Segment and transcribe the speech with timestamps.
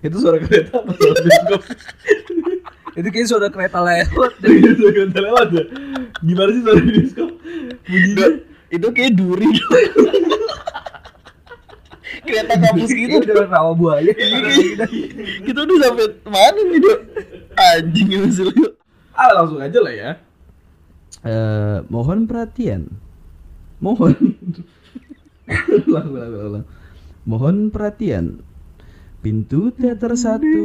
[0.00, 1.62] Itu suara kereta apa suara bioskop?
[2.96, 4.32] Itu kayak suara kereta lewat.
[4.40, 5.64] Itu suara kereta lewat ya?
[6.20, 7.30] Gimana sih suara bioskop?
[7.84, 8.26] Bunyinya
[8.70, 9.50] itu kayak duri
[12.20, 14.12] kereta kampus gitu Itu dengan rawa buaya.
[15.42, 16.98] kita udah sampai mana nih dok
[17.58, 18.66] anjing lu
[19.14, 20.10] Ah langsung aja lah ya
[21.20, 22.88] Eh, Mohon perhatian
[23.82, 24.16] Mohon
[25.90, 26.64] ulang, ulang, ulang, ulang.
[27.26, 28.40] Mohon perhatian
[29.20, 30.64] Pintu teater satu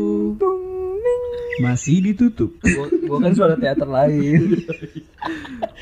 [1.57, 2.51] masih ditutup.
[2.59, 4.59] Gua, gua kan suara teater lain.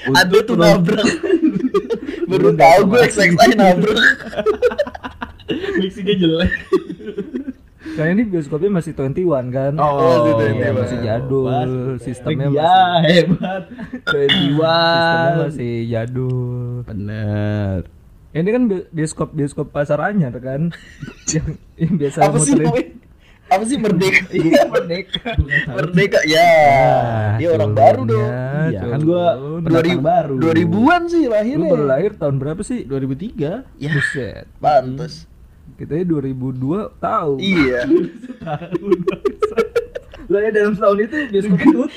[0.08, 1.02] ada tuh nabrak
[2.30, 3.98] baru tahu gue XXI nabrak
[5.77, 6.52] Mixingnya jelek.
[7.94, 9.74] Karena ini bioskopnya masih 21 kan.
[9.76, 10.80] Oh, masih Iya, 21.
[10.80, 11.46] masih jadul.
[11.46, 13.63] Mas- Sistemnya ya masih hebat.
[14.04, 14.82] Sistemnya
[15.40, 16.41] masih jadul.
[16.85, 17.77] Bener.
[18.33, 20.73] Ini kan bi- bioskop bioskop pasar anyar kan.
[21.33, 22.97] yang, yang biasa apa sih muterin-
[23.45, 25.21] apa sih merdeka Iya, merdeka.
[25.77, 26.49] merdeka ya
[27.37, 29.25] dia orang baru dong ya, Iya, kan gua
[29.62, 30.34] pendatang baru.
[30.41, 32.81] 2000-an sih Lu lahirnya baru lahir tahun berapa sih?
[32.84, 33.77] 2003.
[33.77, 34.45] ya Buset.
[34.57, 35.29] pantes
[35.73, 37.37] Kita 2002 tahu.
[37.37, 37.85] iya
[38.41, 38.57] Lah
[40.35, 41.89] ya dalam setahun itu bioskopnya tutup.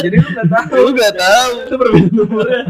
[0.00, 0.74] Jadi lu nggak tahu.
[0.76, 2.62] lu gak tahu Itu perbedaan umurnya.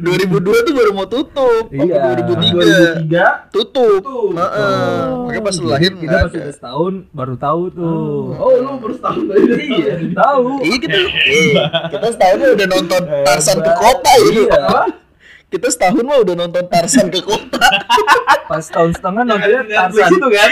[0.00, 1.94] 2002 tuh baru mau tutup Iya.
[1.94, 4.30] apa 2003 2003 tutup Tutup.
[4.32, 5.02] Heeh.
[5.18, 8.22] makanya pas lu lahir kita nggak pas udah setahun baru tahu tuh.
[8.34, 9.54] Oh, lu baru setahun aja.
[9.58, 10.44] Iya, tahu.
[10.60, 11.52] Iya kita, eh,
[11.88, 14.42] kita setahun udah nonton Eh, Tarsan ke kota itu.
[14.44, 14.60] Iya.
[15.48, 17.56] Kita setahun mah udah nonton Tarsan ke kota.
[18.50, 20.10] Pas tahun setengah nontonnya Tarzan.
[20.10, 20.50] itu kan.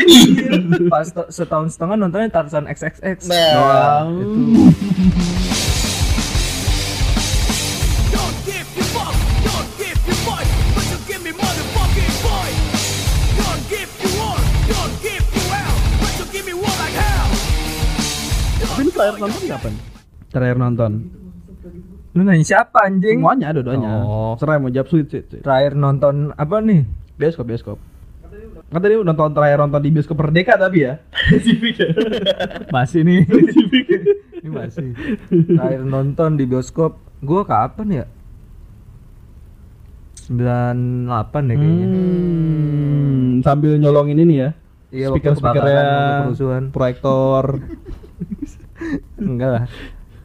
[0.92, 3.28] Pas ta- setahun setengah nontonnya Tarzan XXX.
[3.28, 4.08] Nah,
[8.08, 9.12] Don't give you fuck,
[9.44, 12.60] don't give you fight, but you give me motherfucking voice.
[13.36, 17.28] Don't give you war, don't give you hell, but you give me war like hell.
[18.62, 19.72] Tapi lu terakhir nonton kapan?
[20.30, 20.92] Terakhir nonton.
[22.16, 23.20] Lu nanya siapa anjing?
[23.20, 23.92] Semuanya dua-duanya.
[24.00, 24.32] Oh.
[24.40, 25.44] Serah mau jawab sweet sweet.
[25.44, 26.88] Terakhir nonton apa nih?
[27.20, 27.76] Bioskop bioskop.
[28.72, 30.96] Kan tadi nonton terakhir nonton di bioskop Merdeka tapi ya.
[32.74, 33.20] Masih nih.
[34.40, 34.96] Ini masih.
[35.28, 38.06] Terakhir nonton di bioskop gua kapan ya?
[40.26, 41.86] 98 deh kayaknya.
[41.86, 44.50] Hmm, sambil nyolongin ini ya.
[44.90, 45.82] Iya, speaker-speakernya,
[46.72, 47.60] proyektor.
[49.22, 49.64] Enggak lah.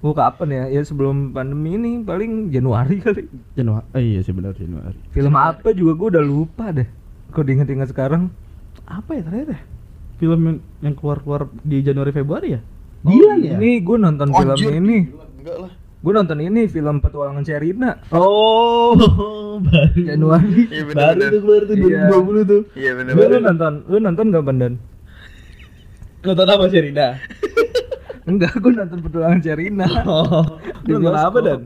[0.01, 0.63] Gua kapan ya?
[0.67, 3.29] Ya sebelum pandemi ini paling Januari kali.
[3.53, 3.85] Januari.
[3.87, 4.97] Oh iya sih benar Januari.
[5.09, 6.89] Film apa juga gua udah lupa deh.
[7.29, 8.33] Kok diinget-inget sekarang?
[8.83, 9.59] Apa ya terakhir ya?
[10.17, 12.61] Film yang, yang keluar-keluar di Januari Februari ya?
[13.01, 13.55] Oh, Dilan ya?
[13.55, 14.73] Ini gue nonton film Anjir.
[14.75, 14.97] ini.
[15.39, 15.71] enggak lah.
[15.97, 18.93] Gue nonton ini film petualangan Sherina Oh,
[19.63, 19.97] baru.
[19.97, 20.65] Januari.
[20.67, 21.29] Iya Baru benar.
[21.29, 22.01] tuh keluar tuh Iya.
[22.09, 22.61] 2020 tuh.
[22.73, 23.11] Iya benar.
[23.13, 24.73] Lu nonton, lu nonton gak Bandan?
[26.21, 27.07] Nonton apa Sherina?
[28.21, 29.87] Enggak, gue nonton petualangan Sherina.
[30.05, 30.45] Oh,
[30.85, 31.59] nonton apa dan?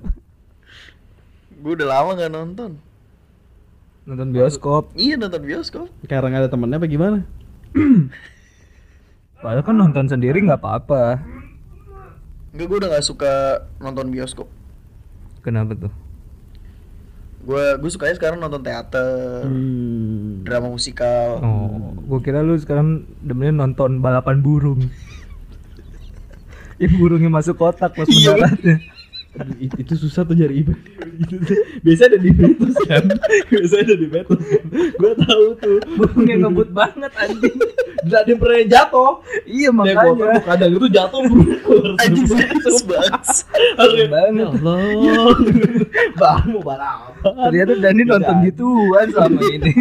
[1.59, 2.71] Gue udah lama gak nonton.
[4.05, 4.93] Nonton bioskop.
[4.93, 5.89] Iya nonton bioskop.
[6.05, 7.25] Karena ada temennya apa gimana?
[9.41, 11.19] Padahal kan nonton sendiri nggak apa-apa.
[12.53, 13.33] Enggak gue udah gak suka
[13.77, 14.47] nonton bioskop.
[15.41, 15.93] Kenapa tuh?
[17.45, 20.41] Gue gue sukanya sekarang nonton teater, Hmm.
[20.41, 21.37] drama musikal.
[21.41, 24.81] Oh, gue kira lu sekarang demennya nonton balapan burung.
[26.75, 28.75] Yang burungnya masuk kotak pas Iya, mendaratnya.
[29.75, 30.79] Itu susah tuh cari event
[31.19, 31.59] gitu tuh.
[31.83, 33.03] Biasa ada di Betos kan.
[33.51, 34.63] Biasa ada di Betos kan.
[34.95, 35.77] Gua tahu tuh.
[35.99, 37.55] Burungnya ngebut banget anjing.
[38.05, 39.11] Dan ada yang pernah jatuh.
[39.43, 40.39] iya Dia makanya.
[40.39, 41.21] kadang itu jatuh.
[41.99, 43.23] Anjing serius banget.
[44.07, 44.47] Banget.
[44.55, 45.35] Allah.
[46.19, 47.33] Bang mau balapan.
[47.51, 49.73] Ternyata Dani nonton gituan selama ini.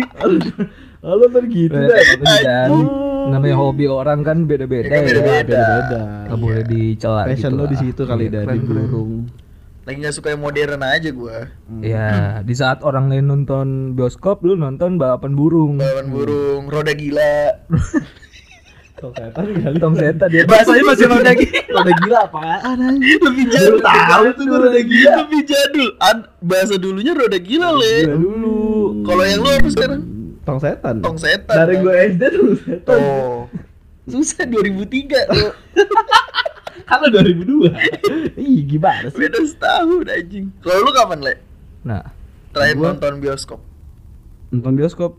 [1.05, 2.81] Lalu ntar gitu Eh, tapi Dani
[3.25, 5.07] namanya hobi orang kan beda-beda Ya kan ya.
[5.07, 5.45] beda-beda.
[5.45, 6.01] Beda-beda.
[6.27, 9.13] Gak boleh dicela Passion gitu lo di situ kali Iya, dari burung.
[9.85, 11.37] Lagi gak suka yang modern aja gue.
[11.81, 12.09] Ya,
[12.41, 15.77] di saat orang lain nonton bioskop, lu nonton balapan burung.
[15.77, 17.37] Balapan burung, roda gila.
[18.95, 19.77] Tong setan kali.
[19.77, 20.49] Tong seta dia.
[20.49, 21.81] Bahasanya masih roda gila.
[21.83, 23.21] Udah gila apaan anjing?
[23.21, 23.79] Lebih jadul.
[23.83, 25.11] tahu tuh gua roda gila.
[25.21, 25.89] Lebih jadul.
[25.99, 27.97] Ad, bahasa dulunya roda gila le.
[28.09, 28.59] dulu.
[29.05, 30.01] Kalau yang lu apa sekarang?
[30.45, 30.95] Tong setan.
[31.01, 31.57] Tong setan.
[31.57, 31.83] Dari kan?
[31.83, 32.99] gue SD tuh setan.
[33.01, 33.49] Oh.
[34.05, 35.49] Susah 2003 lu.
[36.85, 37.73] Kan lo 2002.
[38.37, 39.17] Ih, gimana sih?
[39.17, 40.53] Beda setahun anjing.
[40.61, 41.35] Kalau lu kapan, Le?
[41.81, 42.05] Nah,
[42.53, 43.61] Terakhir Gua- nonton bioskop.
[44.53, 45.13] Nonton bioskop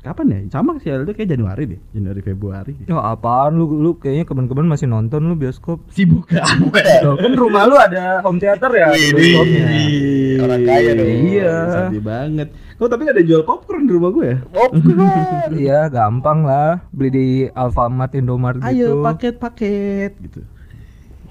[0.00, 0.38] kapan ya?
[0.50, 2.72] Sama sih itu kayak Januari deh, Januari Februari.
[2.88, 5.84] Ya apaan lu lu kayaknya keben-keben masih nonton lu bioskop.
[5.92, 6.42] Sibuk kan?
[7.04, 10.40] Loh, kan rumah lu ada home theater ya Wih.
[10.40, 11.06] Orang kaya dong.
[11.06, 11.54] Iya.
[11.68, 12.48] Sedih banget.
[12.80, 14.38] Kok tapi ada jual popcorn di rumah gue ya?
[14.56, 15.52] Popcorn.
[15.52, 16.80] Iya, gampang lah.
[16.96, 19.04] Beli di Alfamart, Indomaret Ayo gitu.
[19.04, 20.40] paket-paket gitu.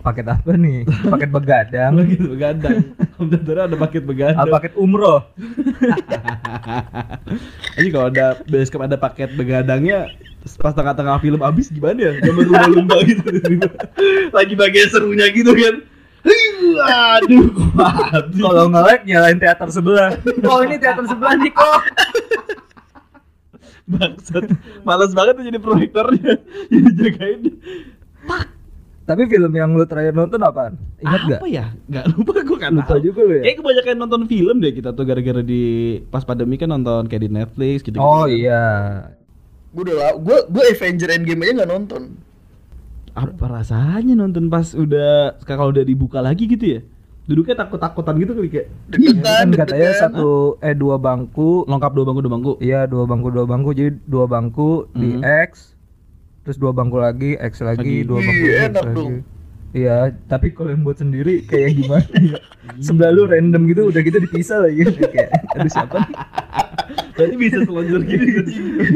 [0.05, 0.85] Paket apa nih?
[1.09, 1.91] Paket begadang.
[2.05, 2.77] Paket begadang.
[3.17, 4.37] Theater ada paket begadang.
[4.37, 5.25] Ah, paket umroh.
[7.81, 10.13] Jadi kalau ada bioskop ada paket begadangnya
[10.61, 12.13] pas tengah-tengah film habis gimana ya?
[12.29, 13.25] Gambar lumba-lumba gitu
[14.37, 15.81] Lagi bagian serunya gitu kan.
[16.19, 18.39] Aduh, mati.
[18.43, 20.19] Kalau nge-lag nyalain teater sebelah.
[20.43, 21.81] Oh, ini teater sebelah nih kok.
[23.89, 24.45] Bangsat.
[24.85, 26.33] Males banget tuh jadi proyektornya.
[26.69, 27.41] Jadi jagain.
[29.09, 30.77] Tapi film yang lu terakhir nonton apaan?
[31.01, 31.39] Ingat gak?
[31.41, 31.65] Apa ya?
[31.89, 33.43] Gak lupa gue kan Lupa juga lu ya?
[33.49, 37.31] Kayak kebanyakan nonton film deh kita tuh gara-gara di pas pandemi kan nonton kayak di
[37.33, 37.97] Netflix gitu.
[37.97, 39.01] Oh iya.
[39.73, 42.01] Gue udah gue gue Avenger Endgame aja nggak nonton.
[43.19, 46.81] Apa rasanya nonton pas udah kalau udah dibuka lagi gitu ya?
[47.25, 50.29] Duduknya takut-takutan gitu kali kayak Deg-degan, kan katanya satu
[50.59, 51.61] eh dua bangku.
[51.63, 52.51] lengkap dua bangku dua bangku.
[52.57, 53.69] Iya, dua bangku dua bangku.
[53.71, 55.21] Jadi dua bangku di Mhm.
[55.45, 55.51] X.
[56.41, 58.07] Terus dua bangku lagi, X lagi, Lagi.
[58.07, 58.95] dua bangku Iya, X lagi.
[58.95, 59.13] dong.
[59.69, 62.01] Iya, tapi kalau yang buat sendiri kayak gimana?
[62.17, 62.41] ya?
[62.81, 64.81] Sebelah lu random gitu, udah gitu dipisah lagi.
[64.89, 65.97] kayak, aduh siapa?
[67.13, 68.25] Berarti bisa selonjor gini.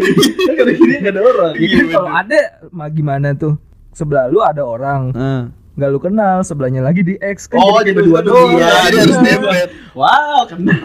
[0.48, 1.54] Kan kalau gini nggak ada orang.
[1.56, 2.40] Ya kan kalau ada,
[2.72, 3.54] mah gimana tuh?
[3.94, 5.44] Sebelah lu ada orang, Nah.
[5.74, 8.57] nggak lu kenal, sebelahnya lagi di X kan Oh, jadi jadi berdua doang.
[8.57, 9.69] Iya, dia harus dempet.
[9.94, 10.78] Wow, kenal.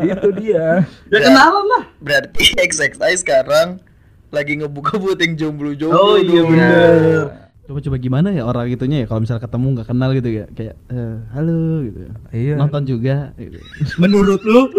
[0.14, 0.86] Itu dia.
[1.10, 1.84] ya kenalan lah.
[1.98, 3.82] Berarti XXI sekarang
[4.30, 5.98] lagi ngebuka buat yang jomblo-jomblo.
[5.98, 7.22] Oh iya bener.
[7.66, 11.16] Coba-coba gimana ya orang itunya ya kalau misalnya ketemu nggak kenal gitu ya kayak eh,
[11.30, 11.98] halo gitu.
[12.30, 12.54] Iya.
[12.58, 13.30] Nonton juga.
[13.34, 13.58] Gitu.
[14.02, 14.70] Menurut lu?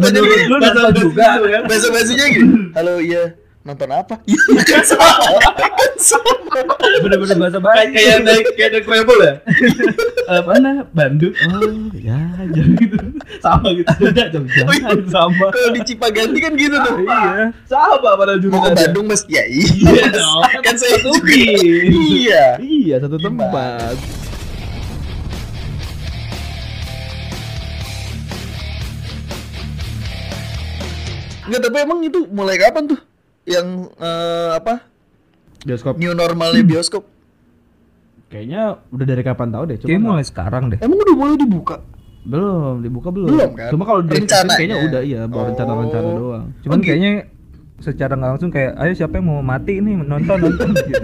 [0.00, 1.40] Menurut lu nonton juga?
[1.64, 2.72] Bahasa bahasanya gini.
[2.72, 4.18] Halo iya nonton apa?
[4.26, 5.38] Iya kan sama.
[5.54, 6.32] Kan sama.
[7.02, 7.94] Bener-bener bahasa basi.
[7.94, 9.34] kayak naik kayak naik travel ya.
[10.22, 10.70] Eh, mana?
[10.90, 11.34] Bandung.
[11.46, 12.18] Oh, ya,
[12.50, 12.96] jangan gitu.
[13.38, 13.86] Sama gitu.
[14.02, 15.46] Enggak, jangan sama.
[15.54, 16.96] Kalau di Cipaganti kan gitu tuh.
[17.06, 17.54] Iya.
[17.70, 18.70] Sama pada Mau ke.
[18.74, 19.22] Bandung mas?
[19.30, 20.04] Ya Iya iya.
[20.18, 20.42] dong.
[20.62, 21.34] Kan saya juga.
[21.86, 22.44] Iya.
[22.58, 23.94] Iya, satu tempat.
[31.42, 33.11] Enggak tapi emang itu mulai kapan tuh?
[33.44, 33.66] Yang
[33.98, 34.74] eh, apa?
[35.62, 37.06] Bioskop New normalnya bioskop.
[38.26, 39.76] kayaknya udah dari kapan tahu deh.
[39.76, 40.78] Cuma Kayaknya mulai sekarang deh.
[40.80, 41.76] Emang udah mulai dibuka?
[42.22, 43.28] belum dibuka belum.
[43.28, 43.70] Belum, kan?
[43.74, 44.54] Cuma kalau Rencananya.
[44.54, 45.48] kayaknya udah iya, baru Oh.
[45.50, 46.44] rencana-rencana doang.
[46.62, 46.86] Cuman Oh, gitu.
[46.86, 47.12] kayaknya
[47.82, 51.02] secara nggak langsung kayak ayo siapa yang mau mati nih nonton nonton gitu.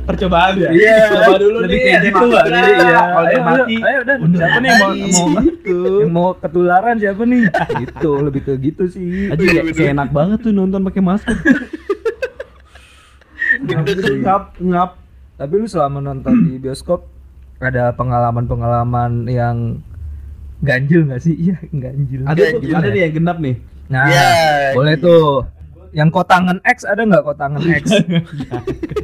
[0.00, 0.70] Percobaan ya.
[0.70, 1.84] Iya, Coba dulu lebih nih.
[1.84, 2.44] kayak gitu mati lah.
[2.44, 2.64] nggak?
[2.64, 3.76] Iya, Kalau ayo, dia mati.
[3.76, 4.16] ayo, Dan.
[4.18, 5.78] udah Siapa nih mau- mau- gitu.
[6.00, 7.42] yang mau ketularan siapa nih?
[7.82, 9.28] gitu, lebih ke gitu sih.
[9.28, 11.36] Aja kayak kayak enak banget tuh nonton pakai masker.
[14.18, 14.90] Ngap ngap.
[15.34, 17.06] Tapi lu selama nonton di bioskop
[17.58, 19.78] ada pengalaman-pengalaman yang
[20.60, 21.34] ganjil nggak sih?
[21.34, 22.22] Iya, ganjil.
[22.24, 22.76] Ada gila.
[22.76, 23.56] ada nih yang genap nih.
[23.88, 24.26] Nah, Ya,
[24.72, 25.46] boleh tuh.
[25.92, 27.84] Yang kotangan X ada nggak kotangan X?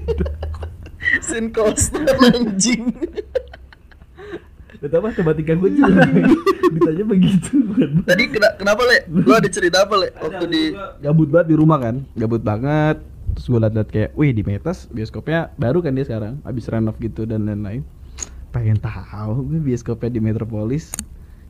[1.28, 2.92] Sin coaster anjing.
[4.84, 6.04] Betul apa coba tiga gue juga.
[6.76, 7.56] Ditanya begitu.
[8.04, 9.08] Tadi kena, kenapa le?
[9.08, 10.12] Lu ada cerita apa le?
[10.12, 10.62] Waktu di
[11.00, 13.00] gabut banget di rumah kan, gabut banget.
[13.34, 17.24] Terus gue liat-liat kayak, wih di Metas bioskopnya baru kan dia sekarang, habis renov gitu
[17.24, 17.80] dan lain-lain.
[18.52, 20.92] Pengen tahu gue bioskopnya di Metropolis.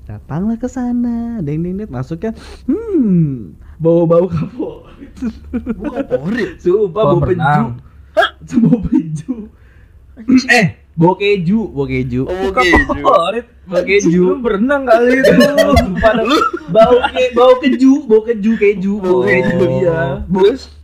[0.06, 2.36] Datanglah ke sana, deng deng deng, masuknya,
[2.68, 4.76] hmm, bau-bau kapok.
[5.78, 6.50] bukan porit.
[6.60, 7.30] Sumpah bau peju.
[7.34, 7.64] renang.
[8.14, 8.28] Hah?
[8.40, 9.34] Bau peju.
[10.50, 12.22] eh, bau keju, bau keju.
[12.26, 13.02] Oh, keju.
[13.66, 14.22] Bau keju.
[14.22, 15.34] Lu berenang kali itu.
[15.80, 16.12] Sumpah
[16.70, 20.22] bau ke, bau keju, bau keju keju, bau keju iya.
[20.26, 20.62] Terus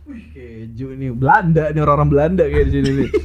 [0.61, 3.09] keju nih Belanda nih orang-orang Belanda kayak di sini nih.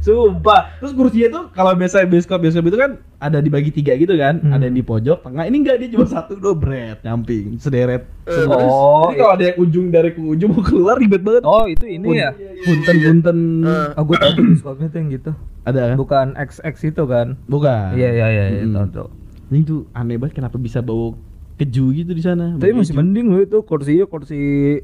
[0.00, 0.76] Sumpah.
[0.76, 4.52] Terus kursinya tuh kalau biasa bioskop bioskop itu kan ada dibagi tiga gitu kan, Hmm.
[4.52, 5.44] ada yang di pojok, tengah.
[5.44, 8.08] Ini enggak dia cuma satu dobret, nyamping, sederet.
[8.24, 8.56] Semua.
[8.58, 11.44] oh, Jadi kalau ada yang ujung dari ke ujung mau keluar ribet banget.
[11.44, 12.32] Oh, itu ini ya.
[12.64, 13.38] Punten punten.
[13.60, 13.88] Eh.
[13.94, 15.30] Oh, gue tahu tuh bioskopnya tuh yang gitu.
[15.62, 15.96] Ada kan?
[15.96, 17.26] Bukan XX itu kan?
[17.44, 17.88] Bukan.
[17.92, 18.74] Iya, iya, iya, iya, Mm-mm.
[18.74, 19.08] tahu tuh.
[19.50, 21.12] Ini tuh aneh banget kenapa bisa bau
[21.60, 22.56] keju gitu di sana.
[22.56, 22.98] Tapi masih keju.
[22.98, 24.40] mending loh itu kursinya kursi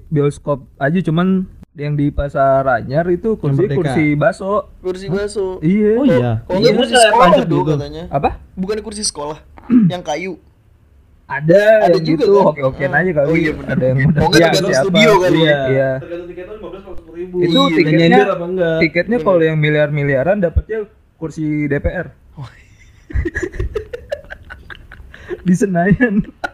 [0.07, 3.81] bioskop aja cuman yang di pasar Anyar itu kursi Merdeka.
[3.81, 4.69] kursi baso.
[4.79, 5.57] kursi baso.
[5.59, 5.93] Iya.
[5.95, 6.31] Oh iya.
[6.43, 7.59] Kalau Iya, kursi sekolah gitu.
[7.67, 8.05] katanya.
[8.09, 8.31] Apa?
[8.53, 9.41] Bukan kursi sekolah
[9.91, 10.37] yang kayu.
[11.27, 12.47] Ada, Ada yang juga gitu, kan?
[12.55, 13.01] oke-okean Oh.
[13.03, 13.27] aja kali.
[13.27, 13.71] Oh iya, bener.
[13.73, 14.85] Ada yang Oh, nggak Iya, tergantung siapa?
[14.87, 15.43] studio kali Iya.
[15.43, 15.59] ya.
[15.67, 15.91] Iya.
[15.99, 17.37] Tergantung tiketnya 15 40 ribu.
[17.37, 18.77] Itu Iya, tiketnya nyender apa enggak?
[18.79, 20.79] tiketnya kalau yang miliar-miliaran dapatnya
[21.17, 22.07] kursi DPR.
[25.43, 26.15] di Senayan.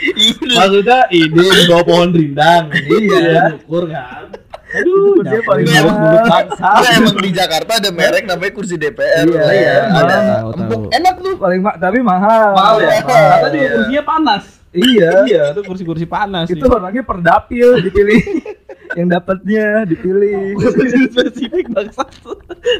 [0.00, 0.56] Iya.
[0.56, 2.64] Maksudnya ini di bawah pohon rindang.
[2.72, 3.56] Iya.
[3.58, 4.32] ukur kan.
[4.70, 5.98] Aduh, dia paling Iya, mahal.
[5.98, 6.70] mulut bangsa.
[6.94, 9.26] Emang di Jakarta ada merek namanya kursi DPR.
[9.26, 9.74] Iya, Nah, iya.
[9.90, 10.16] Ada.
[10.16, 10.80] Tahu, tahu.
[10.90, 11.34] enak tuh.
[11.36, 12.54] paling ma tapi mahal.
[12.54, 12.88] Mahal ya.
[13.02, 13.26] Mahal.
[13.34, 13.70] Kata juga Iya.
[13.74, 14.42] kursinya panas.
[14.70, 15.10] Iya.
[15.26, 16.46] Iya, itu kursi-kursi panas.
[16.46, 18.22] Itu orangnya per dapil dipilih.
[18.98, 20.54] yang dapatnya dipilih.
[20.58, 22.06] Kursi spesifik bangsa.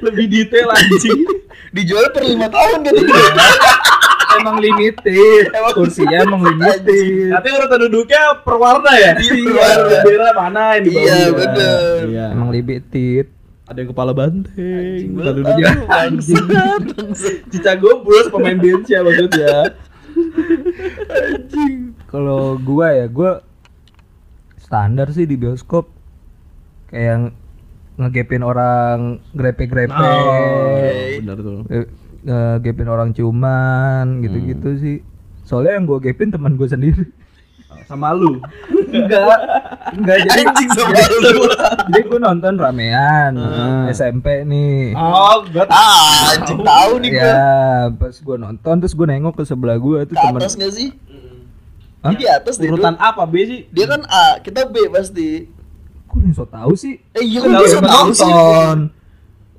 [0.01, 1.23] Lebih detail anjing.
[1.71, 2.95] Dijual per lima tahun kan.
[4.39, 5.45] emang limited.
[5.79, 7.35] Kursinya emang limited.
[7.35, 9.13] Nanti urutan duduknya per warna ya?
[9.19, 9.71] Iya.
[10.05, 10.89] Bendera mana ini?
[10.95, 11.39] Iya, bawahnya?
[11.39, 12.01] bener.
[12.07, 12.27] Iya.
[12.37, 13.27] Emang limited.
[13.71, 15.09] Ada yang kepala banteng.
[15.15, 15.71] Urutan tahu, duduknya.
[15.87, 16.83] bangsat.
[17.55, 19.79] Cicago Bulls pemain bench ya maksudnya.
[22.11, 23.47] Kalau gua ya, gua
[24.59, 25.87] standar sih di bioskop
[26.91, 27.23] kayak yang
[28.01, 29.93] ngegepin orang grepe-grepe.
[29.95, 31.23] Oke.
[31.23, 31.63] benar tuh.
[32.21, 34.97] Eh, ngegepin orang ciuman gitu-gitu sih.
[35.43, 37.09] Soalnya yang gua gepin teman gua sendiri.
[37.89, 38.39] Sama lu.
[38.87, 39.39] enggak,
[39.93, 41.43] enggak jadi Anjing sama lu.
[41.89, 43.87] jadi gua nonton ramean Ah.
[43.89, 44.93] SMP nih.
[44.93, 47.23] Oh, gua Ah, anjing tahu nih gua.
[47.25, 47.51] Ya,
[47.91, 50.89] pas gua nonton terus gua nengok ke sebelah gua tuh Ke temen atas nggak sih?
[52.01, 52.13] Hah?
[52.13, 52.69] Di atas deh.
[52.69, 53.03] Urutan Dul.
[53.03, 53.61] apa B sih?
[53.69, 55.51] Dia kan A, kita B pasti.
[56.07, 56.95] Kok lu yang so tau sih?
[57.11, 58.33] Eh iya gua bisa tahu sih.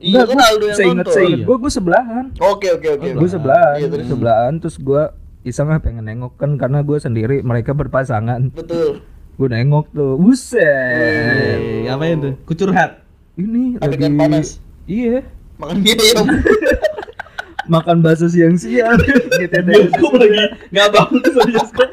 [0.01, 1.13] Iya kan Aldo yang seinget nonton.
[1.13, 1.45] seinget Iya.
[1.45, 2.25] gua gua sebelahan.
[2.35, 3.07] Oke oke oke.
[3.13, 4.07] Gue sebelahan, Iya, terus.
[4.07, 5.03] sebelahan terus gue
[5.41, 8.49] iseng lah pengen nengok kan karena gue sendiri mereka berpasangan.
[8.49, 9.05] Betul.
[9.33, 11.85] Gue nengok tuh, buset.
[11.85, 12.33] Apa itu?
[12.43, 13.05] Kucurhat.
[13.33, 14.47] Ini Adegan lagi panas.
[14.83, 15.21] Iya,
[15.55, 16.25] Makan ayam.
[17.71, 18.97] makan bakso siang-siang.
[18.97, 19.61] gitu deh.
[19.63, 20.33] Bioskop lagi
[20.67, 21.89] nggak bangun bioskop.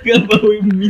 [0.00, 0.88] Nggak bau mie.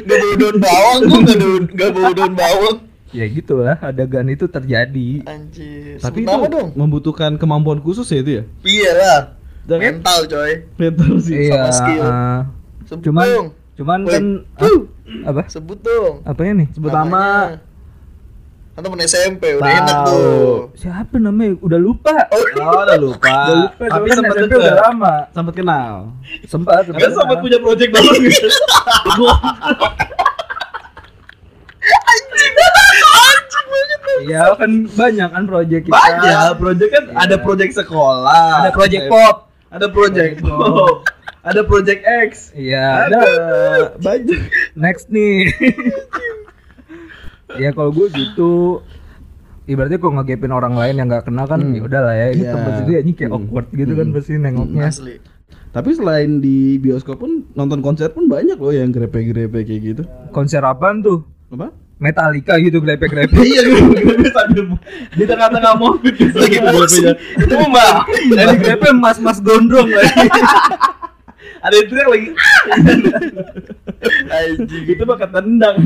[0.00, 2.76] Gak bau daun bawang daun nggak bau daun bawang.
[3.10, 5.08] Ya gitulah adegan itu terjadi.
[5.24, 5.98] Anjir.
[5.98, 6.68] Tapi Sebut itu dong.
[6.74, 8.42] membutuhkan kemampuan khusus ya itu ya?
[8.62, 9.20] Iya lah.
[9.66, 10.52] Jangan- Mental coy.
[10.76, 11.34] Mental sih.
[11.44, 11.62] Iya.
[11.70, 12.02] skill.
[12.02, 12.40] ah.
[12.84, 13.46] Sebut cuman dong.
[13.74, 14.12] cuman Woi.
[14.12, 14.24] kan
[14.56, 14.78] ah,
[15.26, 15.42] apa?
[15.46, 16.22] Sebut dong.
[16.22, 16.68] Apanya nih?
[16.70, 17.58] Sebut nama.
[18.70, 19.74] Kan temen SMP udah Tahu.
[19.76, 20.54] enak tuh.
[20.74, 21.58] Siapa namanya?
[21.60, 22.14] Udah lupa.
[22.30, 23.26] Oh, Oh, udah lupa.
[23.44, 23.84] Udah lupa.
[23.90, 25.14] Tapi sempat SMP udah lama.
[25.28, 25.94] Sempat kenal.
[26.46, 26.82] Sempat.
[26.86, 28.46] Kan sempat punya project bareng gitu.
[34.20, 35.94] Iya kan banyak kan project kita.
[35.94, 38.52] Banyak, project kan ada project sekolah.
[38.60, 39.36] Ada project pop.
[39.70, 40.94] Ada project Project pop.
[41.40, 42.30] Ada project X.
[42.52, 43.20] Iya, Ada
[43.96, 44.40] banyak.
[44.74, 45.48] Next nih.
[47.56, 48.78] ya kalau gue gitu
[49.66, 51.74] ibaratnya kalau ngegepin orang lain yang nggak kenal kan Hmm.
[51.74, 52.52] ya udahlah ya ini Iya.
[52.52, 53.38] tempat sendiri ini kayak Hmm.
[53.40, 54.14] awkward gitu kan Hmm.
[54.14, 55.14] pasti nengoknya Asli.
[55.70, 60.02] Tapi selain di bioskop pun nonton konser pun banyak loh yang grepe-grepe kayak gitu.
[60.30, 61.70] konser apaan tuh Apa?
[62.00, 64.64] Metallica gitu grepe-grepe iya gue sambil
[65.12, 66.56] di tengah-tengah mobil lagi.
[67.36, 67.94] Itu mbak.
[68.32, 70.28] dari grepe mas-mas gondrong lagi
[71.60, 72.28] Ada yang teriak lagi.
[74.40, 74.84] Anjing.
[74.96, 75.76] Itu bakal tendang.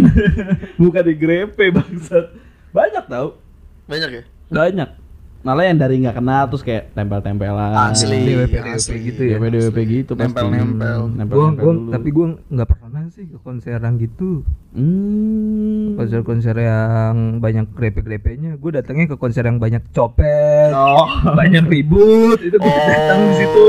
[0.78, 2.30] Bukan di grepe bangsat.
[2.71, 3.42] Banyak tau.
[3.90, 4.23] Banyak ya?
[4.54, 5.03] Banyak.
[5.44, 7.92] Malah yang dari nggak kenal terus kayak tempel-tempelan.
[7.92, 8.16] Asli.
[8.24, 8.96] DWP asli.
[9.04, 9.36] gitu ya.
[9.36, 10.32] DWP DWP gitu pasti.
[10.32, 10.98] Nempel-nempel.
[11.28, 14.40] gua, gua, tapi gue nggak pernah sih ke konseran gitu
[14.74, 15.94] Hmm.
[15.94, 21.06] konser-konser yang banyak grepe-grepenya gue datangnya ke konser yang banyak copet Oh.
[21.30, 22.88] banyak ribut itu gue Oh.
[22.88, 23.66] datang di situ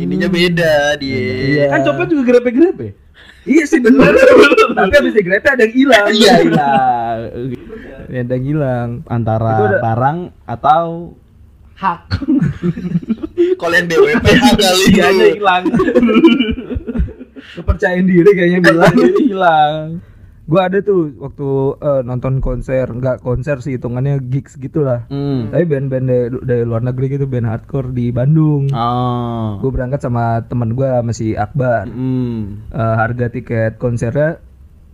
[0.00, 1.20] Ininya beda dia.
[1.20, 1.64] Iya.
[1.68, 3.09] Kan copet juga grepe-grepe.
[3.50, 4.14] Iya sih bener
[4.70, 7.18] tapi habis digrepe ada yang hilang Iya hilang.
[8.08, 11.14] ada yang hilang Antara ada- barang atau
[11.74, 12.02] hak.
[13.56, 15.16] Kalau yang DWP kali Iya itu.
[15.16, 15.62] ada hilang.
[17.50, 19.80] kepercayaan diri kayaknya bilang hilang.
[20.50, 25.46] Gue ada tuh waktu eh, nonton konser nggak konser sih hitungannya gigs gitulah Hmm.
[25.48, 29.56] tapi band-band dari, dari luar negeri gitu band hardcore di Bandung Oh.
[29.58, 32.66] gue berangkat sama temen gue masih Akbar Hmm.
[32.66, 34.42] Eh, harga tiket konsernya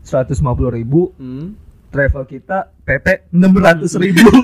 [0.03, 0.37] 150.000
[0.71, 1.57] ribu Hmm.
[1.89, 4.29] travel kita PP 600.000 ribu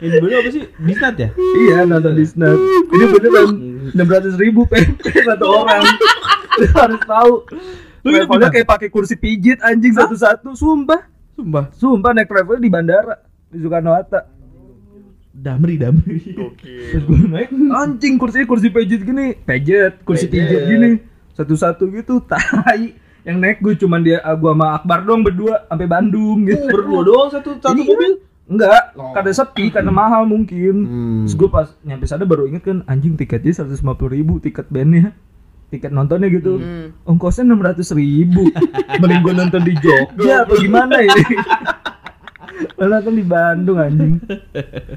[0.00, 0.64] Ini bener apa sih?
[0.80, 1.28] Bisnat ya?
[1.60, 2.48] iya nonton Disney
[2.88, 3.48] ini beneran
[3.92, 5.84] 600.000 ribu PP satu orang
[6.56, 7.32] Lu harus tahu
[8.00, 11.64] Lu travelnya kayak pakai kursi pijit anjing satu-satu sumpah Sumpah.
[11.70, 13.16] sumpah naik travel di bandara
[13.46, 14.24] di Soekarno Hatta
[15.32, 16.18] Damri, damri.
[16.90, 20.42] terus gue naik anjing kursinya kursi pijit gini pijit kursi Pijit.
[20.42, 20.90] pijit gini
[21.32, 22.92] satu-satu gitu tai
[23.22, 27.00] yang naik gue cuman dia ah, gua sama Akbar dong berdua sampai Bandung gitu Berdua
[27.02, 27.84] doang satu satu Iya.
[27.86, 28.12] mobil.
[28.48, 29.14] enggak Oh.
[29.14, 31.18] karena sepi karena mahal mungkin Hmm.
[31.22, 33.78] terus gue pas nyampe sana baru inget kan anjing tiketnya 150
[34.10, 35.14] ribu tiket bandnya
[35.70, 36.58] tiket nontonnya gitu.
[36.58, 36.90] Hmm.
[37.06, 38.50] ongkosnya 600 ribu.
[39.00, 41.14] Mending gue nonton di Jogja apa gimana ya?
[42.78, 44.18] Lu nonton di Bandung anjing.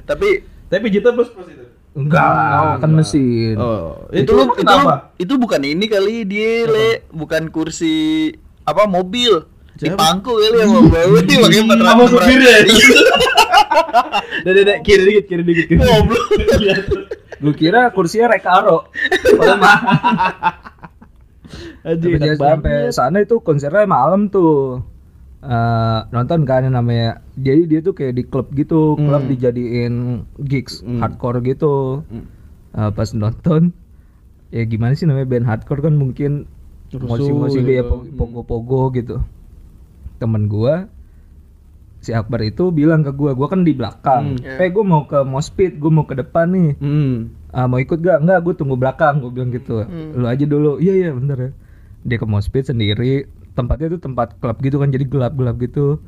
[0.04, 1.66] Tapi Tapi pijitnya plus plus itu.
[1.94, 3.54] Enggak, lah, kan mesin.
[3.62, 4.90] Oh, itu lu itu lu,
[5.22, 7.06] itu bukan ini kali dia le.
[7.14, 8.34] Bukan kursi
[8.66, 9.46] apa mobil.
[9.78, 12.56] Di pangku kali sama bawa dia pakai empat Sama ratus supirnya.
[14.42, 15.66] Dede, dede, kiri dikit, kiri dikit.
[15.70, 15.80] kiri.
[15.86, 16.26] goblok
[17.44, 18.32] Gue kira kursinya
[22.00, 24.80] dia enak sampai sana itu konsernya malam tuh.
[25.44, 30.80] Eh, nonton kan yang namanya jadi dia tuh kayak di klub gitu klub dijadiin gigs
[30.80, 31.04] Hmm.
[31.04, 32.24] hardcore gitu Hmm.
[32.72, 33.76] Eh, pas nonton
[34.50, 36.48] ya gimana sih namanya band hardcore kan mungkin
[36.96, 37.84] musik-musik gitu.
[37.84, 39.20] po- pogo-pogo gitu
[40.16, 40.88] temen gua
[42.04, 44.60] si Akbar itu bilang ke gua gua kan di belakang Hmm.
[44.60, 47.16] eh gua mau ke mospit gua mau ke depan nih Hmm.
[47.50, 48.18] Ah, mau ikut gak?
[48.20, 49.86] Enggak, gue tunggu belakang, gue bilang gitu.
[49.86, 50.82] Lu aja dulu.
[50.82, 51.50] Iya iya bener ya.
[52.04, 53.30] Dia ke Mospit sendiri.
[53.54, 56.02] Tempatnya tuh tempat klub gitu kan, jadi gelap-gelap gitu.